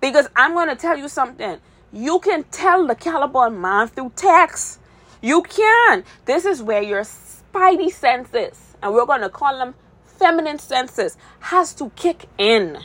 Because 0.00 0.28
I'm 0.36 0.54
going 0.54 0.68
to 0.68 0.76
tell 0.76 0.96
you 0.96 1.08
something. 1.08 1.58
You 1.92 2.20
can 2.20 2.44
tell 2.44 2.86
the 2.86 2.94
caliber 2.94 3.46
of 3.46 3.52
man 3.54 3.88
through 3.88 4.12
text. 4.14 4.80
You 5.20 5.42
can. 5.42 6.04
This 6.24 6.44
is 6.44 6.62
where 6.62 6.82
your 6.82 7.02
spidey 7.02 7.90
senses, 7.90 8.76
and 8.82 8.94
we're 8.94 9.06
going 9.06 9.22
to 9.22 9.28
call 9.28 9.58
them 9.58 9.74
feminine 10.04 10.58
senses, 10.58 11.16
has 11.40 11.74
to 11.74 11.90
kick 11.96 12.26
in. 12.38 12.78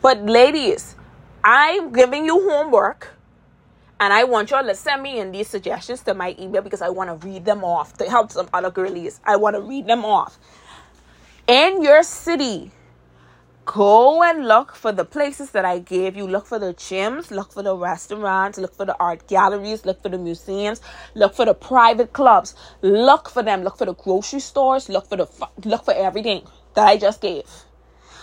But 0.00 0.24
ladies, 0.26 0.96
I'm 1.42 1.92
giving 1.92 2.24
you 2.26 2.48
homework. 2.48 3.14
And 3.98 4.12
I 4.12 4.24
want 4.24 4.50
y'all 4.50 4.64
to 4.64 4.74
send 4.74 5.02
me 5.02 5.20
in 5.20 5.30
these 5.30 5.46
suggestions 5.46 6.02
to 6.02 6.14
my 6.14 6.34
email 6.36 6.60
because 6.60 6.82
I 6.82 6.88
want 6.88 7.08
to 7.08 7.26
read 7.26 7.44
them 7.44 7.62
off 7.62 7.96
to 7.98 8.10
help 8.10 8.32
some 8.32 8.48
other 8.52 8.70
girlies. 8.70 9.20
I 9.24 9.36
want 9.36 9.54
to 9.54 9.62
read 9.62 9.86
them 9.86 10.04
off. 10.04 10.38
In 11.46 11.82
your 11.82 12.02
city, 12.02 12.72
Go 13.64 14.24
and 14.24 14.48
look 14.48 14.74
for 14.74 14.90
the 14.90 15.04
places 15.04 15.50
that 15.52 15.64
I 15.64 15.78
gave 15.78 16.16
you. 16.16 16.26
Look 16.26 16.46
for 16.46 16.58
the 16.58 16.74
gyms, 16.74 17.30
look 17.30 17.52
for 17.52 17.62
the 17.62 17.76
restaurants, 17.76 18.58
look 18.58 18.74
for 18.74 18.84
the 18.84 18.96
art 18.98 19.28
galleries, 19.28 19.86
look 19.86 20.02
for 20.02 20.08
the 20.08 20.18
museums, 20.18 20.80
look 21.14 21.34
for 21.34 21.44
the 21.44 21.54
private 21.54 22.12
clubs. 22.12 22.56
Look 22.82 23.30
for 23.30 23.42
them. 23.42 23.62
Look 23.62 23.78
for 23.78 23.86
the 23.86 23.94
grocery 23.94 24.40
stores. 24.40 24.88
Look 24.88 25.08
for 25.08 25.16
the 25.16 25.28
look 25.64 25.84
for 25.84 25.94
everything 25.94 26.42
that 26.74 26.88
I 26.88 26.96
just 26.96 27.20
gave. 27.20 27.44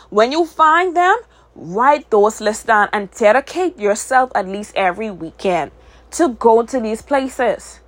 When 0.10 0.32
you 0.34 0.46
find 0.46 0.96
them, 0.98 1.16
write 1.56 2.10
those 2.10 2.42
lists 2.42 2.66
down 2.66 2.90
and 2.92 3.10
dedicate 3.12 3.80
yourself 3.80 4.32
at 4.36 4.48
least 4.48 4.74
every 4.76 5.10
weekend 5.10 5.72
to 6.12 6.30
go 6.30 6.64
to 6.64 6.80
these 6.82 7.02
places. 7.02 7.80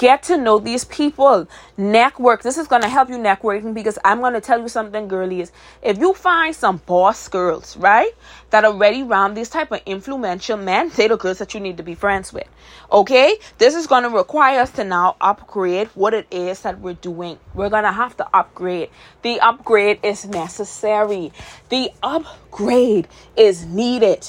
Get 0.00 0.22
to 0.24 0.38
know 0.38 0.58
these 0.58 0.86
people. 0.86 1.46
Network. 1.76 2.42
This 2.42 2.56
is 2.56 2.66
going 2.66 2.80
to 2.80 2.88
help 2.88 3.10
you 3.10 3.18
networking 3.18 3.74
because 3.74 3.98
I'm 4.02 4.20
going 4.20 4.32
to 4.32 4.40
tell 4.40 4.58
you 4.58 4.68
something, 4.68 5.08
girlies. 5.08 5.52
If 5.82 5.98
you 5.98 6.14
find 6.14 6.56
some 6.56 6.78
boss 6.86 7.28
girls, 7.28 7.76
right, 7.76 8.10
that 8.48 8.64
are 8.64 8.74
ready 8.74 9.02
around 9.02 9.34
these 9.34 9.50
type 9.50 9.70
of 9.72 9.82
influential 9.84 10.56
men, 10.56 10.90
they 10.96 11.06
the 11.06 11.18
girls 11.18 11.36
that 11.36 11.52
you 11.52 11.60
need 11.60 11.76
to 11.76 11.82
be 11.82 11.94
friends 11.94 12.32
with. 12.32 12.48
Okay? 12.90 13.36
This 13.58 13.74
is 13.74 13.86
going 13.86 14.04
to 14.04 14.08
require 14.08 14.60
us 14.60 14.70
to 14.70 14.84
now 14.84 15.16
upgrade 15.20 15.88
what 15.88 16.14
it 16.14 16.26
is 16.30 16.62
that 16.62 16.80
we're 16.80 16.94
doing. 16.94 17.38
We're 17.52 17.68
going 17.68 17.84
to 17.84 17.92
have 17.92 18.16
to 18.16 18.28
upgrade. 18.34 18.88
The 19.20 19.38
upgrade 19.40 20.00
is 20.02 20.24
necessary. 20.24 21.30
The 21.68 21.90
upgrade 22.02 23.06
is 23.36 23.66
needed. 23.66 24.26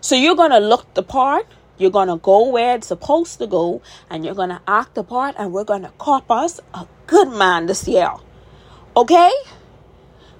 So 0.00 0.14
you're 0.14 0.36
going 0.36 0.52
to 0.52 0.60
look 0.60 0.94
the 0.94 1.02
part 1.02 1.48
you're 1.80 1.90
going 1.90 2.08
to 2.08 2.16
go 2.16 2.48
where 2.48 2.76
it's 2.76 2.88
supposed 2.88 3.38
to 3.38 3.46
go 3.46 3.80
and 4.10 4.24
you're 4.24 4.34
going 4.34 4.50
to 4.50 4.60
act 4.68 4.94
the 4.94 5.02
part 5.02 5.34
and 5.38 5.52
we're 5.52 5.64
going 5.64 5.82
to 5.82 5.92
cop 5.98 6.30
us 6.30 6.60
a 6.74 6.86
good 7.06 7.28
man 7.28 7.66
this 7.66 7.88
year. 7.88 8.12
Okay? 8.96 9.30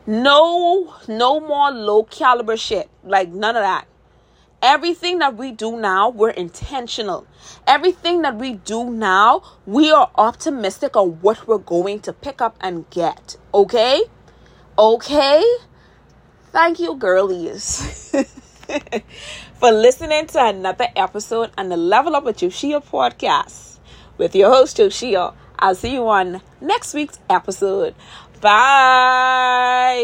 No, 0.06 0.94
no 1.08 1.40
more 1.40 1.70
low 1.70 2.04
caliber 2.04 2.56
shit. 2.56 2.90
Like 3.02 3.30
none 3.30 3.56
of 3.56 3.62
that. 3.62 3.86
Everything 4.62 5.20
that 5.20 5.36
we 5.36 5.52
do 5.52 5.78
now, 5.78 6.10
we're 6.10 6.30
intentional. 6.30 7.26
Everything 7.66 8.20
that 8.22 8.36
we 8.36 8.54
do 8.54 8.90
now, 8.90 9.42
we 9.64 9.90
are 9.90 10.10
optimistic 10.16 10.94
on 10.96 11.12
what 11.22 11.46
we're 11.48 11.56
going 11.56 12.00
to 12.00 12.12
pick 12.12 12.42
up 12.42 12.58
and 12.60 12.88
get. 12.90 13.36
Okay? 13.54 14.02
Okay? 14.78 15.42
Thank 16.52 16.78
you, 16.80 16.96
girlies. 16.96 18.14
for 19.60 19.70
listening 19.70 20.26
to 20.26 20.42
another 20.42 20.88
episode 20.96 21.50
on 21.58 21.68
the 21.68 21.76
Level 21.76 22.16
Up 22.16 22.24
with 22.24 22.38
Joshia 22.38 22.82
podcast 22.82 23.76
with 24.16 24.34
your 24.34 24.48
host, 24.48 24.78
Joshia. 24.78 25.34
I'll 25.58 25.74
see 25.74 25.92
you 25.92 26.08
on 26.08 26.40
next 26.62 26.94
week's 26.94 27.18
episode. 27.28 27.94
Bye. 28.40 30.00